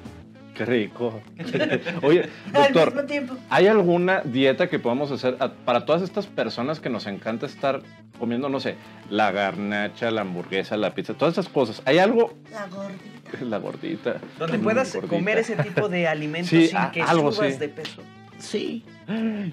Qué 0.54 0.64
rico. 0.64 1.20
Oye, 2.02 2.28
Al 2.52 2.64
doctor, 2.64 2.92
mismo 2.92 3.06
tiempo. 3.06 3.36
¿hay 3.48 3.68
alguna 3.68 4.20
dieta 4.22 4.68
que 4.68 4.78
podamos 4.80 5.10
hacer 5.12 5.36
a- 5.40 5.52
para 5.52 5.84
todas 5.86 6.02
estas 6.02 6.26
personas 6.26 6.80
que 6.80 6.90
nos 6.90 7.06
encanta 7.06 7.46
estar 7.46 7.80
comiendo, 8.18 8.48
no 8.48 8.58
sé, 8.58 8.74
la 9.08 9.30
garnacha, 9.30 10.10
la 10.10 10.22
hamburguesa, 10.22 10.76
la 10.76 10.94
pizza, 10.94 11.14
todas 11.14 11.34
esas 11.34 11.48
cosas? 11.48 11.80
¿Hay 11.84 11.98
algo? 11.98 12.34
La 12.52 12.66
gordita. 12.66 13.08
La 13.42 13.58
gordita. 13.58 14.16
Donde 14.38 14.58
Mm, 14.58 14.62
puedas 14.62 14.92
gordita. 14.94 15.14
comer 15.16 15.38
ese 15.38 15.54
tipo 15.56 15.88
de 15.88 16.08
alimentos 16.08 16.50
Sí, 16.50 16.68
sin 16.68 16.76
a- 16.76 16.90
que 16.90 17.02
algo 17.02 17.30
subas 17.30 17.52
sí. 17.54 17.58
de 17.60 17.68
peso. 17.68 18.02
Sí. 18.38 18.84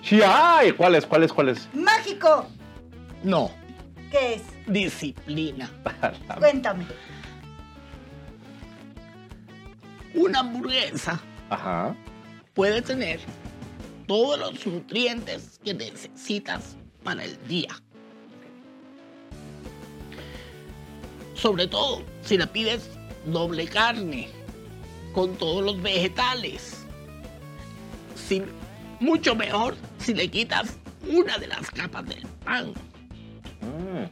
Sí, 0.04 0.20
ay, 0.26 0.72
¿cuáles, 0.74 1.06
cuáles, 1.06 1.32
cuáles? 1.34 1.68
¡Mágico! 1.74 2.48
No. 3.24 3.50
¿Qué 4.12 4.36
es? 4.36 4.44
Disciplina. 4.68 5.70
Cuéntame. 6.40 6.86
Una 10.14 10.40
hamburguesa 10.40 11.20
Ajá. 11.50 11.96
puede 12.54 12.82
tener 12.82 13.20
todos 14.08 14.40
los 14.40 14.66
nutrientes 14.66 15.60
que 15.64 15.74
necesitas 15.74 16.78
para 17.04 17.24
el 17.26 17.48
día. 17.48 17.76
Sobre 21.34 21.68
todo 21.68 22.02
si 22.24 22.38
la 22.38 22.48
pides 22.48 22.90
doble 23.26 23.68
carne, 23.68 24.30
con 25.14 25.36
todos 25.36 25.64
los 25.64 25.82
vegetales. 25.82 26.84
Si- 28.16 28.44
mucho 29.00 29.36
mejor 29.36 29.76
si 30.00 30.14
le 30.14 30.28
quitas 30.30 30.78
una 31.08 31.38
de 31.38 31.48
las 31.48 31.70
capas 31.72 32.06
del 32.08 32.22
pan. 32.44 32.74
Ah, 33.62 34.08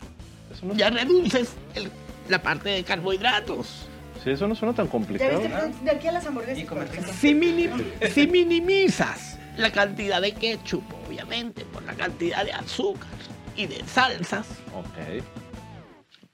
eso 0.52 0.66
no, 0.66 0.74
Ya 0.76 0.90
reduces 0.90 1.54
el- 1.76 1.90
la 2.30 2.42
parte 2.42 2.70
de 2.70 2.84
carbohidratos. 2.84 3.88
sí, 4.24 4.32
eso 4.32 4.48
no 4.48 4.56
suena 4.56 4.74
tan 4.74 4.86
¿Ya 4.86 4.92
complicado. 4.92 5.40
viste? 5.40 5.84
De 5.84 5.92
aquí 5.92 6.08
a 6.08 6.12
las 6.14 6.26
hamburguesas. 6.26 7.16
Si, 7.20 7.34
minim- 7.36 7.84
si 8.14 8.28
minimizas 8.28 9.38
la 9.58 9.72
cantidad 9.72 10.22
de 10.22 10.34
ketchup, 10.34 10.84
obviamente, 11.08 11.66
por 11.66 11.84
la 11.84 11.94
cantidad 11.94 12.44
de 12.46 12.54
azúcar 12.54 13.10
y 13.56 13.68
de 13.68 13.84
salsas, 13.86 14.48
Ok. 14.74 15.24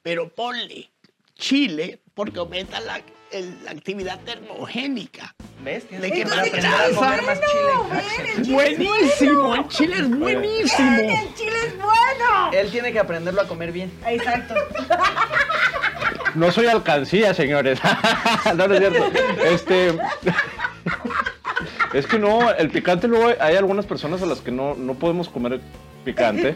pero 0.02 0.30
ponle 0.30 0.90
chile 1.36 2.00
porque 2.14 2.40
aumenta 2.40 2.80
la, 2.82 3.02
el- 3.32 3.64
la 3.66 3.72
actividad 3.72 4.20
termogénica. 4.22 5.34
¿Ves? 5.64 5.88
Tienes 5.88 6.04
¿De 6.04 6.08
que 6.10 6.16
qué 6.16 6.22
Entonces, 6.22 6.52
más 6.54 6.64
aprender 6.64 6.74
a 6.74 6.78
grasa? 6.88 6.96
comer 6.96 7.22
más 7.24 7.40
Bueno, 7.40 7.90
chile. 7.90 8.00
ven, 8.18 8.30
el 8.38 8.44
chile 8.44 8.54
Buenísimo, 8.54 9.56
el 9.56 9.68
chile 9.68 9.96
es 9.98 10.10
buenísimo. 10.18 11.00
¡El 11.00 11.34
chile 11.36 11.56
es 11.68 11.76
bueno! 11.78 12.52
Él 12.54 12.72
tiene 12.72 12.92
que 12.94 13.00
aprenderlo 13.00 13.42
a 13.42 13.48
comer 13.48 13.72
bien. 13.72 13.92
Exacto. 14.08 14.54
No 16.36 16.52
soy 16.52 16.68
alcancía, 16.68 17.34
señores. 17.34 17.80
no, 18.56 18.68
no 18.68 18.74
es 18.74 18.80
cierto. 18.80 19.12
Este. 19.44 20.00
Es 21.94 22.06
que 22.06 22.20
no, 22.20 22.52
el 22.52 22.70
picante 22.70 23.08
luego 23.08 23.34
hay 23.42 23.56
algunas 23.56 23.86
personas 23.88 24.22
a 24.22 24.28
las 24.28 24.42
que 24.42 24.52
no, 24.52 24.76
no 24.76 24.94
podemos 24.94 25.28
comer 25.28 25.60
picante. 26.04 26.56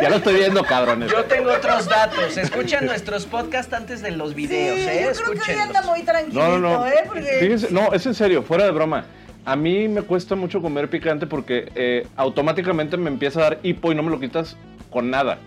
ya 0.00 0.10
lo 0.10 0.16
estoy 0.16 0.34
viendo, 0.34 0.62
cabrones. 0.64 1.10
Yo 1.10 1.24
tengo 1.24 1.50
otros 1.52 1.86
datos. 1.86 2.36
Escuchen 2.36 2.86
nuestros 2.86 3.26
podcasts 3.26 3.72
antes 3.72 4.02
de 4.02 4.10
los 4.12 4.34
videos, 4.34 4.78
sí, 4.78 4.86
¿eh? 4.88 5.08
yo 5.14 5.22
creo 5.24 5.42
que 5.44 5.52
hoy 5.52 5.58
anda 5.58 5.82
muy 5.82 6.02
tranquilito, 6.02 6.40
No, 6.48 6.58
no, 6.58 6.78
no. 6.80 6.86
¿eh? 6.86 7.04
Porque... 7.06 7.38
Fíjense, 7.40 7.68
no, 7.70 7.92
es 7.92 8.04
en 8.06 8.14
serio, 8.14 8.42
fuera 8.42 8.64
de 8.64 8.70
broma. 8.70 9.04
A 9.44 9.56
mí 9.56 9.88
me 9.88 10.02
cuesta 10.02 10.34
mucho 10.36 10.60
comer 10.60 10.90
picante 10.90 11.26
porque 11.26 11.70
eh, 11.74 12.06
automáticamente 12.16 12.96
me 12.96 13.08
empieza 13.08 13.40
a 13.40 13.42
dar 13.44 13.58
hipo 13.62 13.90
y 13.90 13.94
no 13.94 14.02
me 14.02 14.10
lo 14.10 14.20
quitas 14.20 14.56
con 14.90 15.10
nada. 15.10 15.38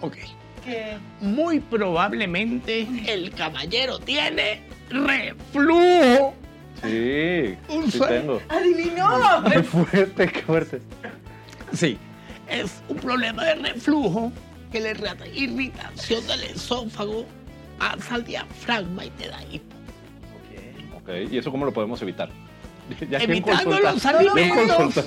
Ok. 0.00 0.14
que- 0.64 0.96
Muy 1.20 1.58
probablemente 1.58 2.86
el 3.08 3.32
caballero 3.32 3.98
tiene 3.98 4.62
reflujo. 4.90 6.34
Sí, 6.82 7.56
Un 7.68 7.90
sí 7.90 8.00
tengo. 8.08 8.40
¡Adivinó! 8.48 9.42
Qué 9.52 9.62
fuerte, 9.64 10.28
qué 10.28 10.40
fuerte. 10.42 10.80
Sí. 11.74 11.98
Es 12.50 12.82
un 12.88 12.96
problema 12.96 13.44
de 13.44 13.54
reflujo 13.54 14.32
que 14.72 14.80
le 14.80 14.90
irrita- 14.94 15.26
irritación 15.34 16.26
del 16.26 16.42
esófago 16.44 17.24
pasa 17.78 18.16
al 18.16 18.24
diafragma 18.24 19.04
y 19.06 19.10
te 19.10 19.28
da 19.28 19.42
hipo. 19.50 19.74
Ok, 20.96 21.08
¿y 21.30 21.38
eso 21.38 21.50
cómo 21.50 21.64
lo 21.64 21.72
podemos 21.72 22.00
evitar? 22.02 22.28
Ya 23.10 23.18
Evitando 23.18 23.78
los 23.78 24.04
alimentos. 24.04 25.04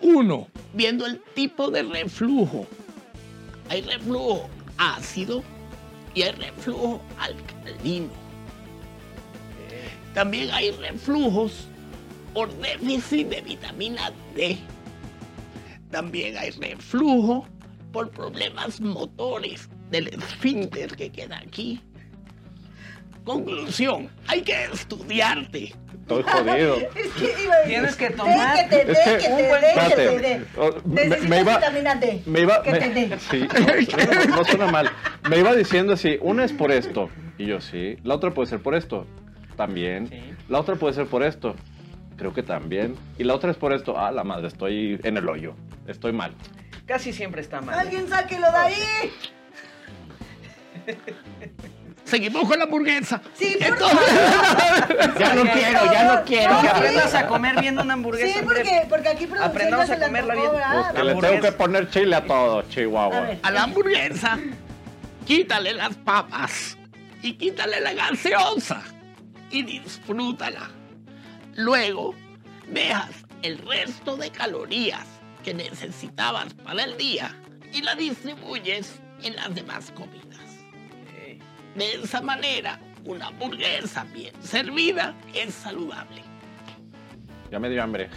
Uno, 0.00 0.48
viendo 0.72 1.04
el 1.06 1.20
tipo 1.34 1.70
de 1.70 1.82
reflujo. 1.82 2.66
Hay 3.68 3.82
reflujo 3.82 4.48
ácido 4.78 5.42
y 6.14 6.22
hay 6.22 6.32
reflujo 6.32 7.00
alcalino. 7.18 8.08
También 10.14 10.50
hay 10.52 10.70
reflujos 10.72 11.66
por 12.34 12.52
déficit 12.58 13.28
de 13.28 13.40
vitamina 13.40 14.10
D. 14.34 14.58
También 15.92 16.36
hay 16.36 16.50
reflujo 16.50 17.46
por 17.92 18.10
problemas 18.10 18.80
motores 18.80 19.68
del 19.90 20.08
esfínter 20.08 20.96
que 20.96 21.10
queda 21.12 21.38
aquí. 21.38 21.80
Conclusión, 23.24 24.08
hay 24.26 24.42
que 24.42 24.64
estudiarte. 24.64 25.72
Estoy 26.00 26.22
jodido. 26.24 26.76
Es 26.96 27.12
que 27.12 27.42
iba 27.44 27.54
a 27.54 27.58
decir, 27.58 27.68
Tienes 27.68 27.96
que 27.96 28.10
tomar- 28.10 28.56
Déjate, 28.56 28.76
Es 28.80 28.98
que- 28.98 29.10
déjate, 29.10 29.28
un 29.32 29.48
buen- 29.48 29.60
déjate, 29.60 30.04
Espérate. 30.16 30.20
dé. 30.40 30.44
Oh, 30.56 30.70
me- 31.28 31.40
iba- 31.40 31.54
vitamina 31.58 31.94
D. 31.94 32.22
Me 32.26 32.40
iba. 32.40 32.62
Que 32.64 32.72
me- 32.72 32.78
te 32.80 32.90
dé. 32.90 33.18
Sí, 33.30 33.46
no, 33.48 34.24
no, 34.30 34.36
no 34.38 34.44
suena 34.44 34.66
mal. 34.72 34.90
Me 35.30 35.38
iba 35.38 35.54
diciendo 35.54 35.92
así: 35.92 36.18
una 36.20 36.44
es 36.44 36.52
por 36.52 36.72
esto. 36.72 37.10
Y 37.38 37.46
yo, 37.46 37.60
sí. 37.60 37.96
La 38.02 38.16
otra 38.16 38.32
puede 38.34 38.48
ser 38.48 38.60
por 38.60 38.74
esto. 38.74 39.06
También. 39.56 40.08
Sí. 40.08 40.18
La 40.48 40.58
otra 40.58 40.74
puede 40.74 40.94
ser 40.94 41.06
por 41.06 41.22
esto. 41.22 41.54
Creo 42.22 42.32
que 42.32 42.44
también. 42.44 42.94
Y 43.18 43.24
la 43.24 43.34
otra 43.34 43.50
es 43.50 43.56
por 43.56 43.72
esto. 43.72 43.98
Ah, 43.98 44.12
la 44.12 44.22
madre, 44.22 44.46
estoy 44.46 45.00
en 45.02 45.16
el 45.16 45.28
hoyo. 45.28 45.56
Estoy 45.88 46.12
mal. 46.12 46.32
Casi 46.86 47.12
siempre 47.12 47.40
está 47.40 47.60
mal. 47.60 47.76
Alguien 47.76 48.08
sáquelo 48.08 48.46
de 48.52 48.58
ahí. 48.58 49.12
Seguimos 52.04 52.46
con 52.46 52.56
la 52.60 52.64
hamburguesa. 52.66 53.20
Sí, 53.34 53.56
por 53.58 53.66
Entonces, 53.66 54.08
ya 55.18 55.34
no 55.34 55.42
quiero, 55.42 55.92
ya 55.92 56.14
no 56.14 56.24
quiero. 56.24 56.60
Que 56.60 56.68
aprendas 56.68 57.12
a 57.12 57.26
comer 57.26 57.60
viendo 57.60 57.82
una 57.82 57.94
hamburguesa. 57.94 58.38
Sí, 58.38 58.44
porque, 58.44 58.86
porque 58.88 59.08
aquí 59.08 59.28
Aprendamos 59.40 59.90
a 59.90 59.98
comerla 59.98 60.34
bien. 60.34 60.52
¿verdad? 60.52 60.94
Que 60.94 61.02
le 61.02 61.14
tengo 61.16 61.40
que 61.40 61.52
poner 61.52 61.90
chile 61.90 62.14
a 62.14 62.24
todo, 62.24 62.62
Chihuahua. 62.68 63.18
A 63.18 63.20
ver. 63.22 63.38
A 63.42 63.50
la 63.50 63.64
hamburguesa, 63.64 64.38
quítale 65.26 65.72
las 65.72 65.96
papas 65.96 66.78
y 67.20 67.32
quítale 67.32 67.80
la 67.80 67.94
gaseosa 67.94 68.80
y 69.50 69.64
disfrútala. 69.64 70.70
Luego, 71.54 72.14
dejas 72.68 73.10
el 73.42 73.58
resto 73.58 74.16
de 74.16 74.30
calorías 74.30 75.06
que 75.44 75.54
necesitabas 75.54 76.54
para 76.54 76.84
el 76.84 76.96
día 76.96 77.34
y 77.72 77.82
la 77.82 77.94
distribuyes 77.94 79.00
en 79.22 79.36
las 79.36 79.54
demás 79.54 79.90
comidas. 79.92 80.22
De 81.74 81.94
esa 81.94 82.20
manera, 82.20 82.78
una 83.04 83.28
hamburguesa 83.28 84.04
bien 84.04 84.34
servida 84.42 85.14
es 85.34 85.54
saludable. 85.54 86.22
Ya 87.50 87.58
me 87.58 87.68
dio 87.68 87.82
hambre. 87.82 88.08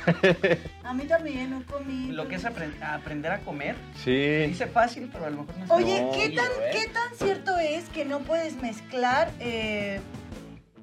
A 0.84 0.94
mí 0.94 1.04
también 1.06 1.50
no 1.50 1.64
comí. 1.66 2.12
Lo 2.12 2.28
que 2.28 2.36
es 2.36 2.46
apren- 2.46 2.82
aprender 2.82 3.32
a 3.32 3.40
comer. 3.40 3.76
sí. 4.04 4.12
Dice 4.48 4.68
fácil, 4.68 5.10
pero 5.12 5.26
a 5.26 5.30
lo 5.30 5.42
mejor 5.44 5.58
no 5.58 5.66
es 5.66 5.72
Oye, 5.72 6.02
No, 6.04 6.12
¿qué, 6.12 6.30
tan, 6.30 6.46
sencillo, 6.46 6.66
¿eh? 6.66 6.70
¿qué 6.72 6.88
tan 6.90 7.16
cierto 7.18 7.58
es 7.60 7.90
que 7.90 8.06
no 8.06 8.20
puedes 8.20 8.56
mezclar 8.62 9.30
eh, 9.40 10.00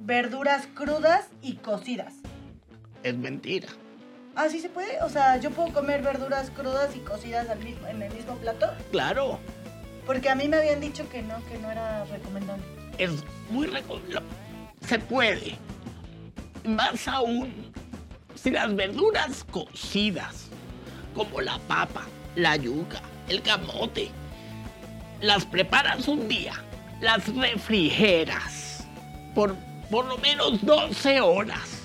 verduras 0.00 0.66
crudas 0.74 1.28
y 1.40 1.54
cocidas? 1.56 2.12
Es 3.02 3.16
mentira. 3.16 3.68
¿Ah, 4.34 4.48
sí 4.48 4.60
se 4.60 4.68
puede? 4.68 5.00
O 5.02 5.08
sea, 5.08 5.36
¿yo 5.38 5.50
puedo 5.50 5.72
comer 5.72 6.02
verduras 6.02 6.50
crudas 6.50 6.96
y 6.96 7.00
cocidas 7.00 7.48
al 7.50 7.58
mismo, 7.58 7.86
en 7.88 8.00
el 8.02 8.12
mismo 8.14 8.36
plato? 8.36 8.66
Claro, 8.90 9.38
Porque 10.06 10.28
a 10.30 10.34
mí 10.34 10.48
me 10.48 10.56
habían 10.56 10.80
dicho 10.80 11.08
que 11.10 11.22
no, 11.22 11.44
que 11.46 11.58
no 11.58 11.70
era 11.70 12.04
recomendable. 12.06 12.64
es 12.98 13.10
muy 13.50 13.66
recomendable. 13.66 14.26
Se 14.86 14.98
puede. 14.98 15.56
Más 16.64 17.06
aún, 17.08 17.72
si 18.34 18.50
las 18.50 18.74
verduras 18.74 19.44
cocidas, 19.50 20.48
como 21.14 21.40
la 21.40 21.58
papa, 21.68 22.02
la 22.34 22.56
yuca, 22.56 23.00
el 23.28 23.42
camote, 23.42 24.08
las 25.20 25.44
preparas 25.44 26.08
un 26.08 26.26
día, 26.26 26.54
las 27.00 27.28
refrigeras 27.36 28.86
por 29.34 29.54
por 29.90 30.06
lo 30.06 30.16
menos 30.18 30.64
12 30.64 31.20
horas, 31.20 31.81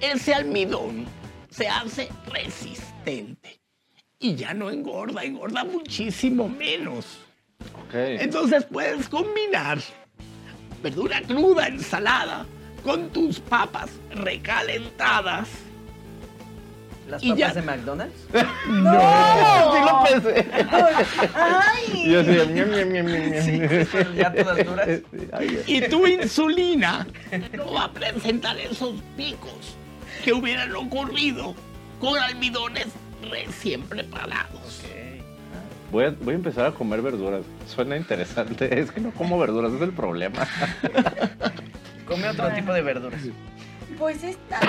ese 0.00 0.34
almidón 0.34 1.06
se 1.50 1.68
hace 1.68 2.08
resistente 2.32 3.60
y 4.18 4.34
ya 4.34 4.54
no 4.54 4.70
engorda, 4.70 5.24
engorda 5.24 5.64
muchísimo 5.64 6.48
menos. 6.48 7.18
Ok. 7.74 7.94
Entonces 7.94 8.64
puedes 8.70 9.08
combinar 9.08 9.78
verdura 10.82 11.20
cruda, 11.22 11.68
ensalada, 11.68 12.46
con 12.84 13.08
tus 13.10 13.40
papas 13.40 13.90
recalentadas. 14.10 15.48
¿Las 17.08 17.22
Y 17.22 17.28
papas 17.30 17.38
ya. 17.38 17.54
de 17.54 17.62
McDonald's? 17.62 18.26
Sí 18.32 19.80
lo 19.86 20.04
pensé. 20.22 20.48
¡Ay! 21.34 21.92
Y 21.94 22.10
yo 22.12 22.22
ñam, 22.22 22.70
ñam, 22.70 23.06
ñam. 23.06 23.42
Sí, 23.42 23.60
ya 24.16 24.32
todas 24.34 24.66
duras. 24.66 24.88
Ay, 25.32 25.62
Y 25.66 25.80
tu 25.82 26.06
insulina 26.06 27.06
no 27.56 27.72
va 27.72 27.84
a 27.84 27.92
presentar 27.92 28.58
esos 28.58 28.94
picos 29.16 29.76
que 30.24 30.32
hubieran 30.32 30.74
ocurrido 30.74 31.54
con 32.00 32.18
almidones 32.18 32.88
recién 33.30 33.82
preparados. 33.82 34.82
Voy 35.90 36.04
a, 36.04 36.10
voy 36.10 36.32
a 36.32 36.36
empezar 36.36 36.66
a 36.66 36.72
comer 36.72 37.00
verduras. 37.00 37.42
Suena 37.66 37.96
interesante. 37.96 38.80
Es 38.80 38.90
que 38.90 39.00
no 39.00 39.12
como 39.12 39.38
verduras, 39.38 39.72
es 39.72 39.80
el 39.80 39.92
problema. 39.92 40.46
Come 42.06 42.28
otro 42.28 42.52
tipo 42.52 42.72
de 42.72 42.82
verduras. 42.82 43.20
Pues 43.98 44.22
está. 44.22 44.60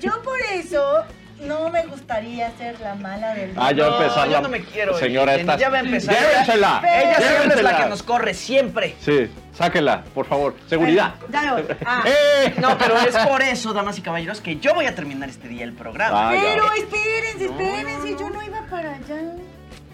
Yo 0.00 0.22
por 0.22 0.38
eso 0.54 1.04
no 1.40 1.70
me 1.70 1.82
gustaría 1.86 2.50
ser 2.56 2.78
la 2.80 2.94
mala 2.94 3.34
del 3.34 3.52
Ah, 3.56 3.72
ya 3.72 3.86
No, 3.88 3.96
empezar 4.00 4.28
yo 4.28 4.40
no 4.40 4.48
me 4.48 4.60
quiero. 4.64 4.96
Señora, 4.98 5.34
esta. 5.34 5.56
ya 5.56 5.68
va 5.70 5.76
a 5.78 5.80
empezar. 5.80 6.14
Llévensela. 6.16 6.78
Pero- 6.82 7.08
Ella 7.10 7.16
siempre 7.36 7.56
es 7.56 7.62
la 7.62 7.76
que 7.76 7.86
nos 7.88 8.02
corre, 8.02 8.34
siempre. 8.34 8.96
Sí, 9.00 9.30
sáquela, 9.52 10.02
por 10.14 10.26
favor. 10.26 10.54
Seguridad. 10.68 11.14
Ya 11.30 11.42
me 11.42 11.62
voy. 11.62 11.76
Ah. 11.86 12.02
¡Eh! 12.44 12.54
No, 12.58 12.76
pero 12.78 12.96
es 12.98 13.16
por 13.18 13.42
eso, 13.42 13.72
damas 13.72 13.98
y 13.98 14.02
caballeros, 14.02 14.40
que 14.40 14.56
yo 14.58 14.74
voy 14.74 14.86
a 14.86 14.94
terminar 14.94 15.28
este 15.28 15.48
día 15.48 15.64
el 15.64 15.72
programa. 15.74 16.30
Ah, 16.30 16.34
ya. 16.34 16.40
Pero 16.42 16.72
espérense, 16.72 17.44
espérense, 17.44 18.16
yo 18.18 18.30
no 18.30 18.42
iba 18.42 18.60
para 18.70 18.94
allá. 18.94 19.22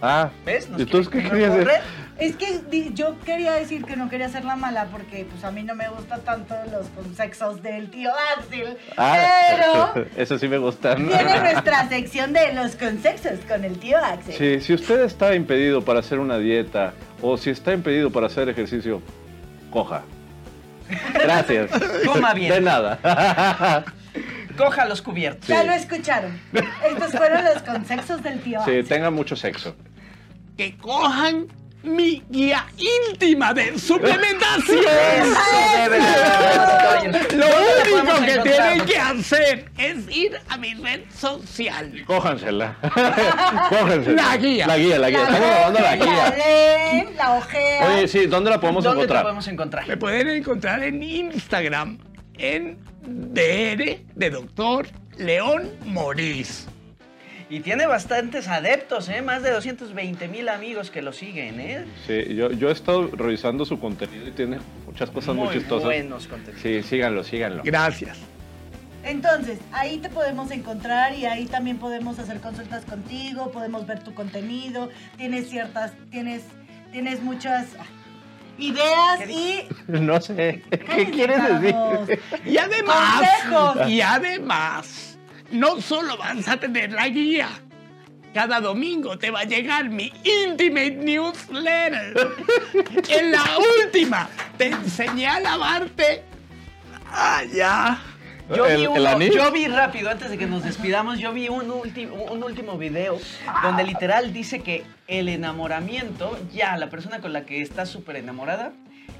Ah, 0.02 0.28
¿Ves? 0.44 0.68
Nos 0.68 0.80
¿Y 0.80 0.86
tú 0.86 1.02
qué 1.10 1.22
querías 1.22 1.50
correr. 1.50 1.66
decir? 1.66 1.82
Es 2.18 2.36
que 2.36 2.60
yo 2.94 3.18
quería 3.20 3.52
decir 3.54 3.84
que 3.84 3.96
no 3.96 4.08
quería 4.08 4.28
ser 4.28 4.44
la 4.44 4.54
mala 4.54 4.84
porque 4.92 5.26
pues 5.28 5.42
a 5.42 5.50
mí 5.50 5.64
no 5.64 5.74
me 5.74 5.88
gustan 5.88 6.20
tanto 6.20 6.54
los 6.70 6.86
consexos 6.90 7.60
del 7.62 7.90
tío 7.90 8.10
Axel. 8.38 8.78
Ah, 8.96 9.18
Pero 9.94 10.06
eso 10.16 10.38
sí 10.38 10.46
me 10.46 10.58
gusta. 10.58 10.94
tiene 10.94 11.40
nuestra 11.40 11.88
sección 11.88 12.32
de 12.32 12.52
los 12.54 12.76
consexos 12.76 13.40
con 13.48 13.64
el 13.64 13.78
tío 13.80 13.98
Axel. 13.98 14.34
Sí, 14.36 14.60
si 14.64 14.74
usted 14.74 15.00
está 15.02 15.34
impedido 15.34 15.84
para 15.84 16.00
hacer 16.00 16.20
una 16.20 16.38
dieta 16.38 16.94
o 17.20 17.36
si 17.36 17.50
está 17.50 17.72
impedido 17.72 18.10
para 18.10 18.26
hacer 18.28 18.48
ejercicio, 18.48 19.02
coja. 19.70 20.02
Gracias. 21.14 21.70
Coma 22.06 22.32
bien. 22.34 22.52
De 22.52 22.60
nada. 22.60 23.84
Coja 24.56 24.84
los 24.84 25.02
cubiertos. 25.02 25.48
Ya 25.48 25.64
lo 25.64 25.72
escucharon. 25.72 26.38
Estos 26.52 27.10
fueron 27.12 27.44
los 27.44 27.60
consexos 27.64 28.22
del 28.22 28.40
tío 28.40 28.60
Sí, 28.64 28.70
Axel. 28.70 28.88
tenga 28.88 29.10
mucho 29.10 29.34
sexo. 29.34 29.74
Que 30.56 30.76
cojan 30.76 31.48
mi 31.84 32.22
guía 32.30 32.66
íntima 33.10 33.52
de 33.54 33.78
suplementación. 33.78 34.84
Lo 37.34 37.46
¿Dónde 37.46 37.92
único 37.92 38.24
que 38.24 38.32
encontrar? 38.32 38.42
tienen 38.42 38.86
que 38.86 38.98
hacer 38.98 39.70
es 39.78 39.96
ir 40.16 40.38
a 40.48 40.56
mi 40.56 40.74
red 40.74 41.02
social. 41.16 42.02
Cójansela. 42.06 42.76
Cójansela. 43.68 44.22
La 44.22 44.36
guía. 44.36 44.66
La 44.66 44.76
guía, 44.78 44.98
la 44.98 45.10
guía. 45.10 45.18
La 45.20 45.24
Estamos 45.28 45.48
grabando 45.50 45.80
la 45.80 45.96
guía. 45.96 46.34
la 47.16 47.34
ojean. 47.34 47.92
Oye, 47.92 48.08
sí, 48.08 48.26
¿dónde 48.26 48.50
la 48.50 48.60
podemos 48.60 48.84
¿Dónde 48.84 49.00
encontrar? 49.02 49.22
podemos 49.22 49.48
encontrar? 49.48 49.86
Me 49.88 49.96
pueden 49.96 50.28
encontrar 50.28 50.82
en 50.82 51.02
Instagram 51.02 51.98
en 52.38 52.78
DR 53.06 53.98
de 54.14 54.30
Doctor 54.30 54.86
León 55.18 55.70
Morís. 55.84 56.66
Y 57.50 57.60
tiene 57.60 57.86
bastantes 57.86 58.48
adeptos, 58.48 59.08
¿eh? 59.08 59.20
Más 59.22 59.42
de 59.42 59.50
220 59.50 60.28
mil 60.28 60.48
amigos 60.48 60.90
que 60.90 61.02
lo 61.02 61.12
siguen, 61.12 61.60
¿eh? 61.60 61.84
Sí, 62.06 62.34
yo, 62.34 62.50
yo 62.52 62.70
he 62.70 62.72
estado 62.72 63.08
revisando 63.12 63.64
su 63.66 63.78
contenido 63.78 64.26
y 64.26 64.30
tiene 64.30 64.58
muchas 64.86 65.10
cosas 65.10 65.34
muy, 65.34 65.46
Muy 65.46 65.54
chistosas. 65.56 65.84
buenos 65.84 66.26
contenidos. 66.26 66.62
Sí, 66.62 66.82
síganlo, 66.82 67.22
síganlo. 67.22 67.62
Gracias. 67.64 68.18
Entonces, 69.04 69.58
ahí 69.72 69.98
te 69.98 70.08
podemos 70.08 70.50
encontrar 70.50 71.14
y 71.14 71.26
ahí 71.26 71.44
también 71.44 71.76
podemos 71.76 72.18
hacer 72.18 72.40
consultas 72.40 72.86
contigo, 72.86 73.52
podemos 73.52 73.86
ver 73.86 74.02
tu 74.02 74.14
contenido, 74.14 74.88
tienes 75.18 75.50
ciertas, 75.50 75.92
tienes, 76.10 76.42
tienes 76.90 77.22
muchas 77.22 77.66
ah, 77.78 77.84
ideas 78.56 79.18
¿Qué 79.18 79.30
y 79.30 79.68
No 80.00 80.18
sé. 80.22 80.62
¿Qué 80.70 81.10
quieres 81.10 81.42
decir? 81.60 81.76
Y 82.46 82.56
además, 82.56 83.22
Consejos. 83.50 83.90
y 83.90 84.00
además, 84.00 85.13
no 85.50 85.80
solo 85.80 86.16
vas 86.16 86.46
a 86.48 86.56
tener 86.58 86.92
la 86.92 87.08
guía. 87.08 87.48
Cada 88.32 88.60
domingo 88.60 89.16
te 89.16 89.30
va 89.30 89.40
a 89.40 89.44
llegar 89.44 89.88
mi 89.90 90.12
Intimate 90.24 90.90
Newsletter. 90.96 92.14
En 93.08 93.30
la 93.30 93.44
última 93.84 94.28
te 94.58 94.66
enseñé 94.66 95.28
a 95.28 95.38
lavarte 95.40 96.22
allá. 97.12 97.98
Yo 98.54 98.66
¿El- 98.66 98.76
vi, 98.76 98.82
el 98.84 98.88
uno- 98.90 99.08
anís? 99.08 99.34
yo 99.34 99.50
vi 99.52 99.66
rápido, 99.68 100.10
antes 100.10 100.30
de 100.30 100.36
que 100.36 100.46
nos 100.46 100.64
despidamos, 100.64 101.18
yo 101.18 101.32
vi 101.32 101.48
un, 101.48 101.70
ulti- 101.70 102.10
un 102.10 102.42
último 102.42 102.76
video 102.76 103.18
donde 103.62 103.84
literal 103.84 104.32
dice 104.34 104.60
que 104.60 104.84
el 105.06 105.28
enamoramiento, 105.30 106.38
ya 106.52 106.76
la 106.76 106.90
persona 106.90 107.20
con 107.20 107.32
la 107.32 107.46
que 107.46 107.62
estás 107.62 107.88
súper 107.88 108.16
enamorada, 108.16 108.72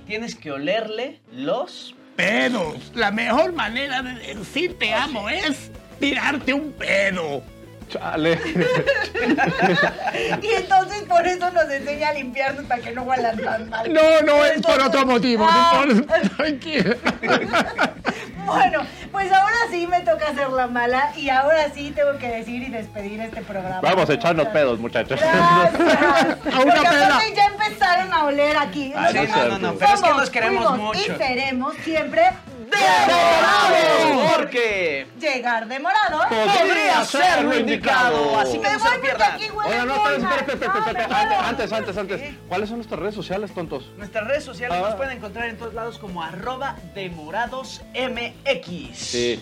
tienes 0.07 0.35
que 0.35 0.51
olerle 0.53 1.21
los... 1.33 1.95
Pedos. 2.17 2.93
La 2.95 3.11
mejor 3.11 3.55
manera 3.55 4.03
de 4.03 4.35
decir 4.35 4.79
te 4.79 4.93
amo 4.95 5.29
es 5.31 5.71
tirarte 5.99 6.53
un 6.53 6.73
pedo. 6.73 7.43
Chale. 7.88 8.38
Y 10.42 10.49
entonces 10.55 11.03
por 11.05 11.27
eso 11.27 11.51
nos 11.51 11.68
enseña 11.70 12.09
a 12.09 12.12
limpiarnos 12.12 12.64
para 12.66 12.81
que 12.81 12.92
no 12.92 13.03
huelan 13.03 13.37
tan 13.38 13.68
mal. 13.68 13.92
No, 13.92 14.20
no 14.23 14.44
es 14.44 14.62
por 14.62 14.81
otro 14.81 15.07
motivo. 15.07 15.47
Ah. 15.49 15.85
Bueno, 18.44 18.83
pues 19.11 19.33
ahora 19.33 19.57
sí 19.70 19.87
me 19.87 20.01
toca 20.01 20.29
hacer 20.29 20.51
la 20.51 20.66
mala 20.66 21.12
y 21.16 21.31
ahora 21.31 21.70
sí 21.75 21.92
tengo 21.97 22.18
que 22.18 22.29
decir 22.29 22.62
y 22.62 22.68
despedir 22.68 23.18
este 23.23 23.40
programa. 23.40 23.81
Vamos 23.81 24.11
a 24.11 24.12
echarnos 24.12 24.49
pedos, 24.49 24.79
muchachos. 24.79 25.18
Gracias. 25.18 26.55
A 26.55 26.61
una 26.61 26.75
peda. 26.75 27.20
ya 27.35 27.47
empezaron 27.47 28.12
a 28.12 28.25
oler 28.27 28.57
aquí. 28.59 28.92
Ah, 28.94 29.09
sí, 29.12 29.18
no, 29.27 29.49
no, 29.49 29.59
no, 29.59 29.75
pero 29.77 29.94
es 29.94 30.01
que 30.03 30.11
nos 30.11 30.31
queremos 30.31 30.68
fuimos 30.68 30.79
mucho. 30.79 31.14
Y 31.14 31.16
seremos 31.16 31.75
siempre 31.83 32.23
¡Demorados! 32.75 34.33
Porque 34.37 35.07
Llegar 35.18 35.66
demorado. 35.66 36.20
podría 36.29 37.05
ser 37.05 37.44
lo 37.44 37.55
así 37.83 38.59
que 38.59 38.67
Me 38.67 38.73
no 38.73 38.79
se 38.79 38.89
voy 38.89 38.97
lo 38.97 39.03
pierdan. 39.03 39.39
Oiga, 39.67 39.85
no, 39.85 40.05
antes, 41.47 41.73
antes, 41.73 41.97
antes. 41.97 42.21
¿Cuáles 42.49 42.69
son 42.69 42.79
nuestras 42.79 43.01
redes 43.01 43.15
sociales, 43.15 43.53
tontos? 43.53 43.91
Nuestras 43.97 44.27
redes 44.27 44.45
sociales 44.45 44.79
Ah. 44.81 44.87
nos 44.89 44.95
pueden 44.97 45.17
encontrar 45.17 45.49
en 45.49 45.57
todos 45.57 45.75
lados 45.75 45.99
como 45.99 46.23
arroba 46.23 46.77
demoradosmx. 46.95 48.97
Sí. 48.97 49.41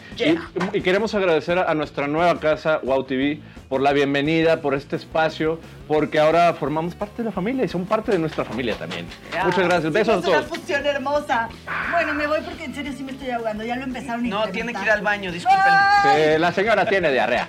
Y, 0.73 0.81
queremos 0.81 1.15
agradecer 1.15 1.59
a, 1.59 1.75
nuestra 1.75 2.07
nueva 2.07 2.39
casa, 2.41 2.81
Wow 2.83 3.05
TV, 3.05 3.41
por 3.69 3.81
la 3.81 3.93
bienvenida, 3.93 4.61
por 4.61 4.75
este 4.75 4.97
espacio, 4.97 5.59
porque 5.89 6.19
ahora 6.19 6.53
formamos 6.55 6.95
parte 6.95 7.19
de 7.19 7.25
la 7.25 7.33
familia 7.33 7.65
y 7.65 7.69
son 7.69 7.87
parte 7.87 8.13
de 8.13 8.19
nuestra 8.19 8.45
familia 8.45 8.75
también. 8.77 9.07
Muchas 9.45 9.65
gracias. 9.65 9.93
Besos 9.93 10.17
a 10.17 10.19
Es 10.19 10.25
una 10.27 10.37
todos. 10.43 10.59
fusión 10.59 10.87
hermosa. 10.87 11.49
Bueno, 11.91 12.15
me 12.15 12.27
voy 12.27 12.41
porque 12.43 12.65
en 12.65 12.75
serio 12.75 12.93
sí 12.97 13.03
me 13.03 13.13
estoy 13.13 13.31
ahogando. 13.31 13.65
Ya 13.65 13.77
lo 13.77 13.85
empezaron 13.85 14.29
No, 14.29 14.47
tiene 14.49 14.73
que 14.75 14.83
ir 14.83 14.91
al 14.91 15.03
baño, 15.03 15.33
disculpen. 15.33 16.41
La 16.41 16.53
señora 16.53 16.85
tiene 16.87 17.11
diarrea. 17.11 17.49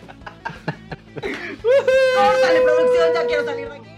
Córtale, 2.16 2.62
producción, 2.62 3.14
ya 3.14 3.26
quiero 3.28 3.46
salir 3.46 3.70
de 3.70 3.76
aquí. 3.78 3.93